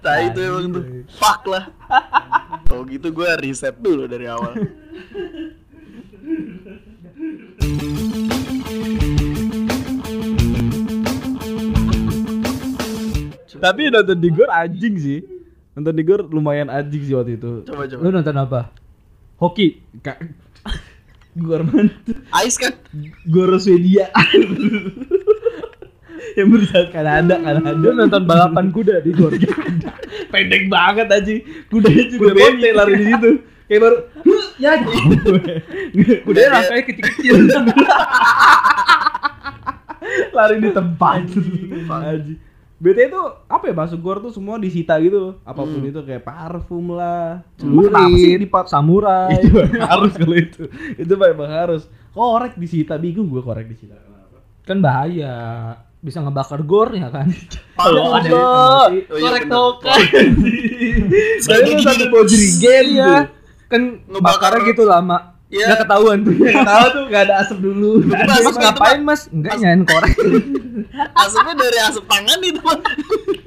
[0.00, 0.84] Nah itu emang tuh
[1.16, 1.72] Fuck lah
[2.68, 4.52] Kalau gitu gue riset dulu dari awal
[13.60, 15.20] Tapi nonton di gor anjing sih.
[15.76, 17.68] Nonton di gor lumayan anjing sih waktu itu.
[17.68, 18.72] Coba coba Lu nonton apa?
[19.36, 19.84] Hoki.
[20.00, 20.16] Kak
[21.44, 21.92] Gor mana?
[22.42, 22.74] Ice kan
[23.28, 24.08] Gor Swedia.
[26.38, 27.70] yang berusaha Kanada, Kanada.
[27.76, 29.36] Lu nonton balapan kuda di gor.
[30.32, 31.32] Pendek banget aja.
[31.68, 33.30] Kudanya juga Kuda bete lari di situ.
[33.70, 33.96] Kayak baru
[34.58, 34.72] ya.
[36.26, 37.34] Kudanya rangkanya kecil-kecil.
[40.36, 41.22] lari di tempat.
[41.86, 42.38] Anjing.
[42.80, 46.96] BT itu apa ya masuk gor tuh semua disita gitu apa pun itu kayak parfum
[46.96, 47.92] lah Celurit,
[48.72, 49.36] samurai.
[49.36, 49.52] itu
[49.84, 50.64] harus kalau itu
[50.96, 51.84] itu memang harus
[52.16, 55.36] korek disita bingung gue korek disita kenapa Kan bahaya.
[56.00, 57.28] Bisa ngebakar gor ya kan?
[57.76, 58.32] Kalau ada.
[58.32, 60.28] Oh, iya, korek token
[61.44, 63.39] Saya satu bau jerigen Iya.
[63.70, 65.18] Kan Ngebakar- ngebakarnya gitu lama.
[65.50, 65.66] Iya.
[65.66, 66.34] Nggak ketahuan tuh.
[66.46, 69.20] tahu tuh gak ada asap dulu Mas, Mas itu, ngapain mas?
[69.30, 70.14] Enggak nyain korek.
[71.22, 72.62] Asapnya dari asap tangan itu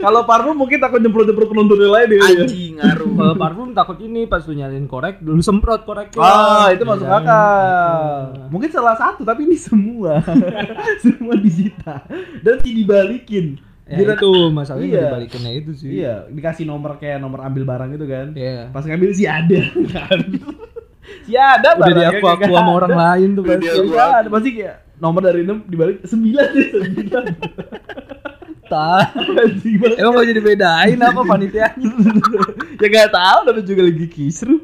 [0.04, 3.98] kalau parfum mungkin takut nyemprot nyemprot penonton yang lain ya Anjing ngaruh Kalau parfum takut
[4.04, 6.20] ini pas lu nyalin korek, dulu semprot koreknya.
[6.20, 7.24] Ah, itu masuk Iya.
[7.24, 8.00] akal.
[8.52, 10.20] Mungkin salah satu, tapi ini semua.
[11.04, 12.04] semua disita.
[12.44, 13.64] Dan dibalikin.
[13.84, 15.02] Ya, Gila- itu masalahnya Iya.
[15.12, 15.90] dibalikinnya itu sih.
[15.92, 18.28] Iya, dikasih nomor kayak nomor ambil barang itu kan.
[18.32, 18.72] Iya.
[18.72, 19.60] Pas ngambil sih ada.
[21.28, 23.68] si ada Udah barangnya diaku aku kagak sama orang lain tuh Udah pasti.
[23.76, 26.16] Kagak ada pasti kayak nomor dari 6 dibalik 9
[26.56, 28.72] deh 9.
[28.72, 29.04] Tah.
[29.14, 29.98] Anjing banget.
[30.00, 31.90] Emang gak jadi bedain apa panitianya?
[32.82, 34.64] ya gak tahu tapi juga lagi kisru.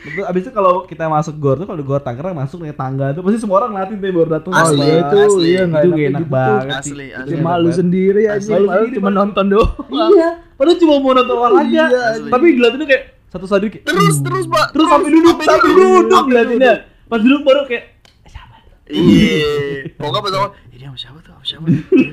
[0.00, 3.12] Betul, abis itu kalau kita masuk gor tuh kalau di gor Tangerang masuk naik tangga
[3.12, 4.52] tuh pasti semua orang ngeliatin tuh baru datang.
[4.56, 5.44] Asli, oh iya itu, asli.
[5.44, 7.34] iya nggak itu enak, enak banget Asli, asli.
[7.44, 8.52] Malu sendiri aja, Asli.
[8.56, 10.10] malu Sendiri, cuma nonton doang.
[10.16, 11.68] Iya, padahal cuma mau nonton olahraga.
[11.68, 11.84] Iya,
[12.16, 12.30] asli.
[12.32, 16.74] tapi ngeliatinnya kayak satu satu kayak Terus terus Pak terus sampai duduk, sampai duduk ngeliatinnya.
[17.04, 17.84] Pas duduk baru kayak
[18.90, 19.54] Iya
[19.94, 21.66] Pokoknya awal Ini sama siapa tuh sama siapa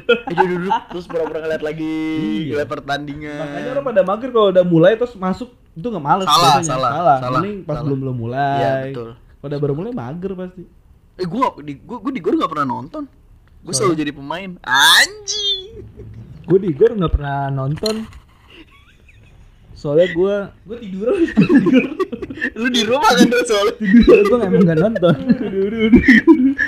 [0.07, 1.97] Eh dia duduk Terus pura-pura ngeliat lagi
[2.45, 2.53] Iya.
[2.53, 6.57] Ngeliat pertandingan makanya orang pada mager kalau udah mulai terus masuk itu nggak males Salah,
[6.57, 6.69] biasanya.
[6.69, 7.17] salah, salah.
[7.21, 7.85] salah, Mending pas salah.
[7.85, 8.57] belum belum mulai.
[8.57, 10.63] Iya betul udah baru mulai mager pasti.
[11.15, 13.03] Eh gua di gua, gua di gor gak pernah nonton.
[13.61, 14.49] Gua selalu jadi pemain.
[14.65, 15.85] Anjing.
[16.43, 18.03] Gue di gor nggak pernah nonton.
[19.77, 21.07] Soalnya gue Gue tidur
[22.59, 23.73] Lu di rumah kan tuh soalnya.
[23.81, 25.15] gue emang nggak nonton.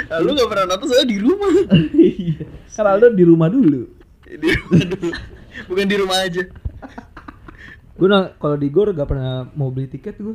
[0.10, 1.50] Nah, lu gak pernah nonton soalnya di rumah.
[1.94, 2.42] Iya.
[2.74, 3.86] Kan Aldo di rumah dulu.
[4.26, 5.10] Di rumah dulu.
[5.70, 6.42] Bukan di rumah aja.
[8.02, 8.08] Gue
[8.42, 10.34] kalau di gor gak pernah mau beli tiket gue.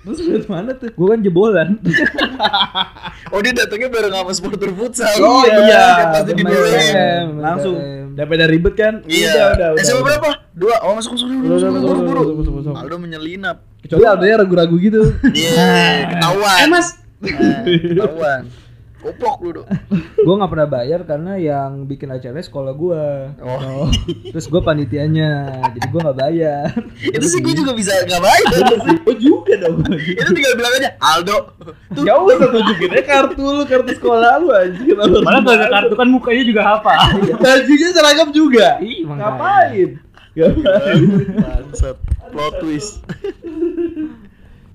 [0.00, 0.94] Terus lihat mana tuh?
[0.94, 1.68] Gue kan jebolan.
[3.34, 5.10] Oh dia datangnya bareng sama supporter futsal.
[5.20, 6.14] Oh, iya.
[6.14, 6.32] Pasti.
[6.38, 7.36] PM.
[7.42, 7.76] Langsung.
[8.20, 8.94] Daripada ribet kan?
[9.08, 9.32] Iya.
[9.32, 9.80] Udah, udah, udah.
[9.80, 10.04] SMA udah.
[10.04, 10.28] berapa?
[10.52, 10.76] Dua.
[10.84, 12.72] Oh masuk masuk masuk Udah, masuk udah, masuk masuk, masuk, masuk, masuk.
[12.76, 13.56] Aldo menyelinap.
[13.80, 15.02] Kecuali Aldo nya ragu-ragu gitu.
[15.32, 15.64] Iya,
[16.12, 16.58] ketahuan.
[16.60, 16.88] Eh mas.
[17.24, 18.42] Nah, ketahuan.
[19.00, 19.66] Goblok lu, Dok.
[20.28, 23.04] gue nggak pernah bayar karena yang bikin acara sekolah gue.
[23.40, 23.88] Oh.
[24.28, 26.68] Terus gue panitianya, jadi gue nggak bayar.
[27.16, 28.48] Itu sih gue juga bisa nggak bayar.
[29.08, 29.80] Oh juga dong.
[29.96, 31.56] Itu tinggal bilang aja, Aldo.
[31.96, 34.92] Tuh, Ya udah tunjukin aja kartu lu, kartu sekolah lu anjing.
[34.98, 36.92] Malah gak ada kartu kan mukanya juga apa?
[37.40, 38.76] Bajunya seragam juga.
[38.84, 39.08] Ih.
[39.08, 39.96] Ngapain?
[40.36, 41.02] Ngapain?
[41.40, 41.96] Bangsat.
[42.30, 43.02] Plot twist.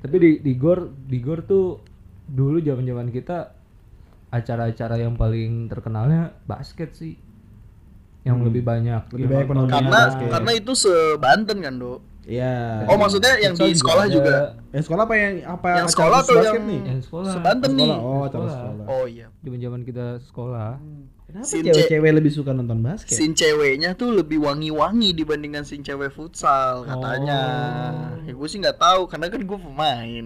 [0.02, 1.82] Tapi di di gor di gor tuh
[2.26, 3.55] dulu zaman zaman kita
[4.36, 7.16] acara-acara yang paling terkenalnya basket sih.
[8.22, 8.46] Yang Hmm.
[8.50, 9.04] lebih banyak.
[9.12, 9.72] Lebih banyak penonton.
[9.72, 10.28] Karena basket.
[10.28, 12.00] karena itu sebanten kan, Dok.
[12.26, 12.90] Iya.
[12.90, 14.12] Oh, maksudnya yang di sekolah ada.
[14.12, 14.36] juga.
[14.74, 16.82] Yang sekolah apa yang apa Yang acara sekolah atau basket yang- nih?
[16.82, 17.32] Yang sekolah.
[17.32, 17.86] Sebanten nih.
[17.86, 18.00] Sekolah.
[18.02, 18.54] Oh, acara Sekolah.
[18.58, 18.86] sekolah.
[18.90, 19.28] Oh iya.
[19.40, 20.72] Zaman zaman kita sekolah.
[21.26, 23.14] Kenapa Sin cewek-cewek lebih suka nonton basket?
[23.14, 27.42] Sin ceweknya tuh lebih wangi-wangi dibandingkan sin cewek futsal katanya.
[28.18, 28.26] Oh.
[28.26, 30.26] Ya gue sih nggak tahu karena kan gue pemain.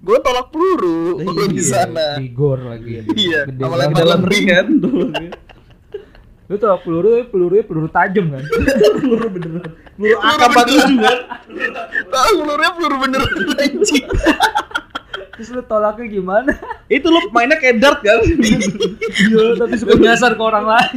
[0.00, 2.06] Gue tolak peluru Iya, di sana.
[2.16, 3.04] Di gor lagi.
[3.20, 4.46] Iya, Gede sama lempar dalam ring.
[4.48, 4.66] kan?
[6.46, 8.42] Lu tau peluru, pelurunya peluru tajam kan?
[8.98, 9.70] Peluru beneran.
[9.94, 11.18] Peluru AK-47 kan?
[12.08, 14.06] Tahu pelurunya peluru beneran anjing.
[15.30, 16.52] Terus lu tolaknya gimana?
[16.86, 18.18] Itu lu mainnya kayak dart kan?
[18.26, 20.96] Iya, tapi suka nyasar ke orang lain.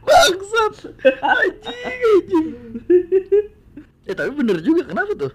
[0.00, 0.74] Bangsat.
[1.20, 2.46] Anjing, anjing.
[4.04, 5.32] Eh tapi bener juga kenapa tuh?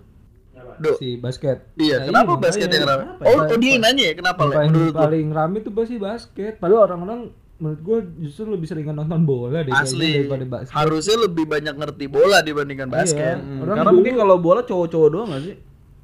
[0.80, 0.94] Do.
[0.96, 2.44] si basket Iya, Nah, kenapa makanya.
[2.44, 3.04] basket yang rame?
[3.04, 3.46] Kenapa Oh, ya?
[3.46, 7.20] oh dia nanya ya kenapa yang paling, Menurut paling rame tuh pasti basket padahal orang-orang
[7.56, 10.24] menurut gua justru lebih seringan nonton bola deh Asli.
[10.24, 13.36] daripada basket Harusnya lebih banyak ngerti bola dibandingkan basket.
[13.36, 13.44] Iya.
[13.44, 15.56] Hmm, Orang karena dulu- mungkin kalau bola cowok-cowok doang gak sih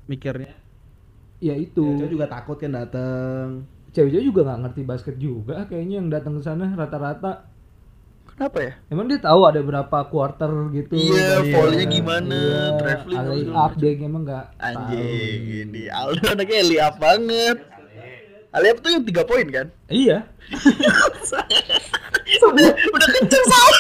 [0.06, 0.52] mikirnya
[1.38, 3.48] ya itu cowok juga takut kan dateng
[3.90, 7.48] cewek-cewek juga nggak ngerti basket juga kayaknya yang datang ke sana rata-rata
[8.36, 8.74] Kenapa ya?
[8.90, 11.56] emang dia tahu ada berapa quarter gitu Iya, Iya.
[11.56, 17.58] volley-nya gimana, Iya, traveling segala up dia emang nggak Anjing, ini Aldo anaknya liap banget.
[18.52, 19.68] Aliap tuh yang tiga poin kan?
[19.86, 20.28] iya
[22.46, 23.74] udah, udah kenceng soal.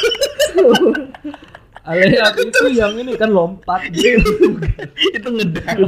[1.86, 4.56] alley up itu yang ini kan lompat gitu
[5.16, 5.80] itu ngedang,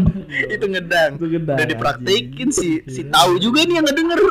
[0.46, 1.12] itu ngedang.
[1.16, 4.22] Itu ngedang, Udah dipraktekin si si tahu juga nih yang ngedenger.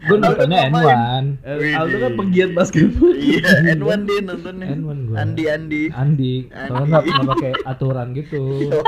[0.00, 0.96] Gue nontonnya ngapain?
[0.96, 1.24] N1
[1.60, 4.66] Eh, Aldo kan penggiat basketball Iya, N1 dia nontonnya.
[4.72, 5.16] N1 gua.
[5.18, 5.82] Andi Andi.
[5.90, 8.80] Andi kalau nggak nggak pakai aturan gitu iya.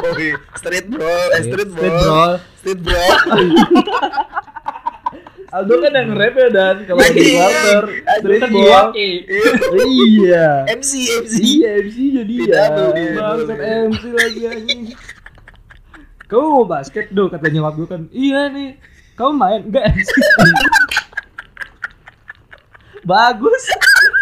[0.55, 2.41] street bro, eh, street bro.
[2.57, 3.03] Street bro.
[5.53, 7.45] Aldo kan yang rap ya dan kalau di Iya.
[7.45, 7.85] quarter
[8.17, 8.49] street iya.
[8.49, 9.21] ball Iya.
[9.85, 11.35] iya MC MC.
[11.45, 13.13] iya MC jadi Beda ya.
[13.13, 14.81] Bangsat MC lagi anjing.
[16.25, 18.03] Kamu mau basket dong kata nyokap gue kan.
[18.09, 18.81] Iya nih.
[19.13, 20.09] Kamu main enggak MC?
[23.03, 23.65] Bagus.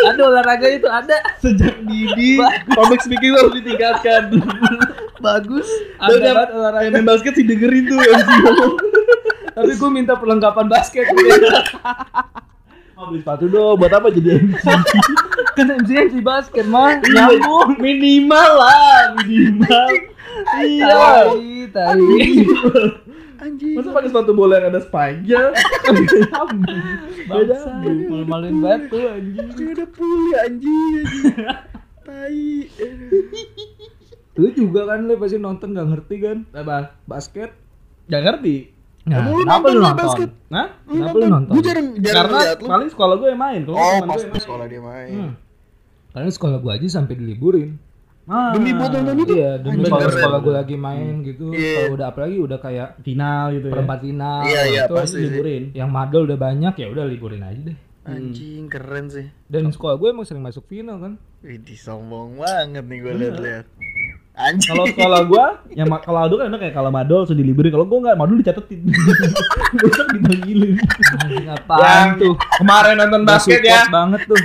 [0.03, 1.17] Ada olahraga itu ada.
[1.37, 4.33] sejak dini public speaking harus ditingkatkan
[5.19, 5.69] bagus
[5.99, 6.83] Ada yang- banget olahraga.
[6.83, 8.01] yang main basket sih dengerin tuh
[9.51, 11.05] Tapi gue minta perlengkapan basket.
[12.95, 14.65] mau beli sepatu dong buat apa jadi MC
[15.55, 17.77] kan MC MC basket mah nyambung.
[17.79, 19.89] minimal lah minimal
[20.61, 22.01] iya Tai, tai.
[23.41, 23.73] Anjing.
[23.73, 25.43] masa pakai sepatu bola yang ada spike-nya
[27.31, 29.49] Bangsa, malu-maluin batu anjing.
[29.51, 30.95] Kayak ada puli anjing.
[31.01, 31.37] anjing.
[32.01, 32.45] Tai.
[34.37, 36.39] Lu juga kan lu pasti nonton gak ngerti kan?
[36.53, 37.51] apa Basket.
[38.07, 38.57] Gak ngerti
[39.01, 40.05] Nah, Kamu kenapa nonton lu nggak nonton?
[40.05, 40.31] basket?
[40.53, 40.69] Hah?
[40.85, 41.53] Kenapa lu nonton?
[41.57, 42.69] Gue jarang jarang Karena lihat lu.
[42.69, 43.61] paling sekolah gue yang main.
[43.65, 45.11] Kalau Oh, pas gue sekolah dia main.
[45.11, 45.33] Hmm.
[46.11, 47.71] Karena sekolah gua aja sampai diliburin.
[48.31, 48.55] Ah.
[48.55, 49.33] Demi buat nonton itu?
[49.35, 50.15] Iya, demi kalau keren.
[50.15, 51.75] sekolah gua lagi main gitu, Iya.
[51.75, 53.73] kalau udah apalagi udah kayak final gitu ya.
[53.75, 55.23] perempat final, Iya, iya, itu pasti sih.
[55.27, 55.65] liburin.
[55.75, 57.79] yang madol udah banyak ya udah liburin aja deh.
[58.01, 59.27] Anjing keren sih.
[59.45, 61.13] Dan sekolah gue emang sering masuk final kan.
[61.43, 63.67] Wih, sombong banget nih gue lihat-lihat.
[64.31, 64.73] Anjing.
[64.73, 67.69] Kalau sekolah gua, yang kalau Aldo kan enak kayak kalau Madol sudah diliburin.
[67.69, 68.81] Kalau gua enggak, Madol dicatetin.
[69.77, 70.81] Besok dipanggilin.
[71.21, 72.35] Anjing apaan tuh?
[72.57, 74.41] Kemarin nonton Nggak support banget tuh.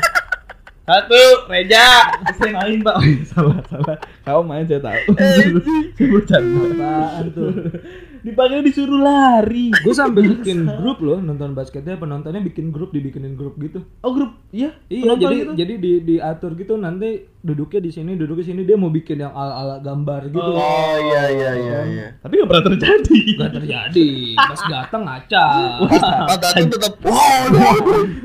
[0.86, 2.14] Satu, Reja.
[2.38, 2.96] Saya main, Pak.
[3.02, 3.98] Oh, salah, salah.
[4.22, 5.18] Kamu main saya tahu.
[5.98, 6.62] Saya bercanda.
[6.62, 7.50] Apaan tuh?
[8.22, 9.74] Dipanggil disuruh lari.
[9.74, 13.82] gue sampai bikin grup loh nonton basketnya penontonnya bikin grup dibikinin grup gitu.
[14.06, 14.38] Oh, grup.
[14.54, 14.78] Iya.
[14.90, 15.52] Iya, jadi gitu.
[15.58, 19.30] jadi di diatur gitu nanti duduknya di sini, duduknya di sini dia mau bikin yang
[19.30, 20.42] ala-ala gambar gitu.
[20.42, 22.08] Oh iya iya iya iya.
[22.18, 23.20] Tapi nggak pernah terjadi.
[23.38, 24.10] Gak terjadi.
[24.34, 25.46] Pas datang ngaca.
[25.86, 27.46] Ah, datang tetap wow.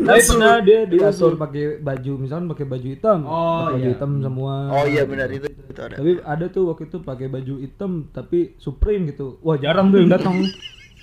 [0.00, 3.92] Tapi pernah dia diatur pakai baju, misalkan pakai baju hitam, Oh, pakai baju iya.
[3.92, 4.54] hitam semua.
[4.72, 5.94] Oh iya benar itu itu ada.
[6.00, 9.36] Tapi ada tuh waktu itu pakai baju hitam tapi Supreme gitu.
[9.44, 10.40] Wah jarang tuh yang datang.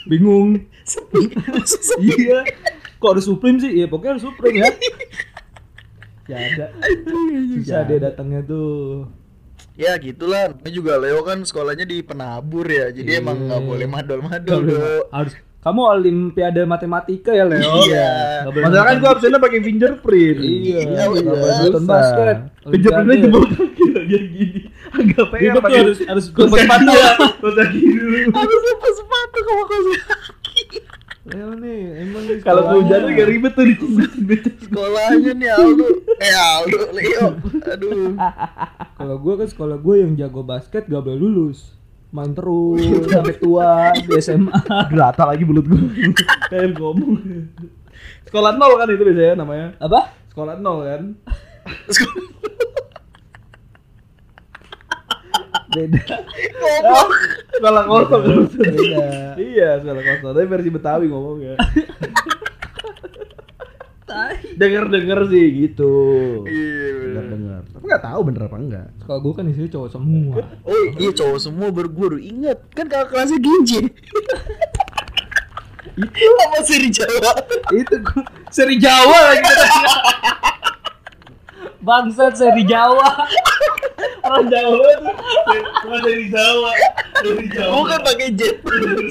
[0.09, 0.65] Bingung.
[2.01, 2.41] iya.
[2.97, 3.77] Kok ada Supreme sih?
[3.77, 4.69] Ya pokoknya harus Supreme ya.
[6.27, 6.65] Ya ada.
[7.55, 9.07] Susah dia datangnya tuh.
[9.73, 10.51] Ya gitulah.
[10.51, 12.89] Namanya juga Leo kan sekolahnya di penabur ya.
[12.89, 13.21] Jadi Iya.
[13.21, 14.61] emang nggak boleh madol-madol.
[15.07, 18.09] Harus kamu olimpiade matematika ya Leo Iya.
[18.49, 20.39] Masalah kan gua absennya pakai fingerprint.
[20.41, 21.63] iya Iya, iya.
[21.63, 24.59] nonton basket Fingerprintnya jebol kaki lagi gini.
[24.87, 27.09] Agak pengen Ribet tuh pakai harus harus kos sepatu ya.
[27.57, 28.19] Kaki dulu.
[28.33, 29.79] Harus lepas sepatu kalau kau
[31.27, 35.87] Leo nih emang Kalau hujan tuh gak ribet tuh dicimit sekolahnya nih Aldo.
[36.17, 37.27] Eh Aldo, Leo.
[37.69, 38.17] Aduh.
[38.97, 42.79] Kalau gue kan sekolah gue yang jago basket gak boleh lulus Main terus
[43.11, 44.55] sampai tua di SMA
[44.87, 45.83] Gerata lagi mulut gua.
[46.47, 47.19] Kayak ngomong.
[48.23, 49.75] Sekolah nol kan itu biasanya namanya.
[49.83, 50.15] Apa?
[50.31, 51.01] Sekolah nol kan.
[55.67, 57.09] Beda Goblok.
[57.59, 58.37] Sekolah kosong kan.
[58.55, 60.31] Beda Iya, sekolah kosong.
[60.31, 61.59] Tapi versi Betawi ngomongnya.
[64.55, 65.93] Dengar-dengar sih gitu.
[66.47, 67.03] Iya benar.
[67.03, 67.61] Dengar-dengar.
[67.75, 68.87] Tapi nggak tahu bener apa enggak.
[69.03, 72.85] Sekolah gue kan isinya cowok semua Oh iya cowok semua baru gue baru ingat kan
[72.87, 73.79] kakak kelasnya Ginji.
[75.97, 77.31] itu apa seri Jawa?
[77.73, 79.43] Itu gue Seri Jawa lagi
[81.87, 83.07] Bangsat seri Jawa
[84.27, 85.15] Orang Jawa tuh.
[85.87, 86.71] Bukan dari Jawa.
[87.23, 87.71] Dari Jawa.
[87.79, 88.55] Bukan pakai jet.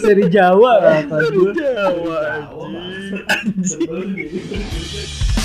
[0.04, 2.20] Seri Jawa apa Seri gue Jawa.
[3.32, 3.88] anjing.
[3.88, 5.35] Anjing.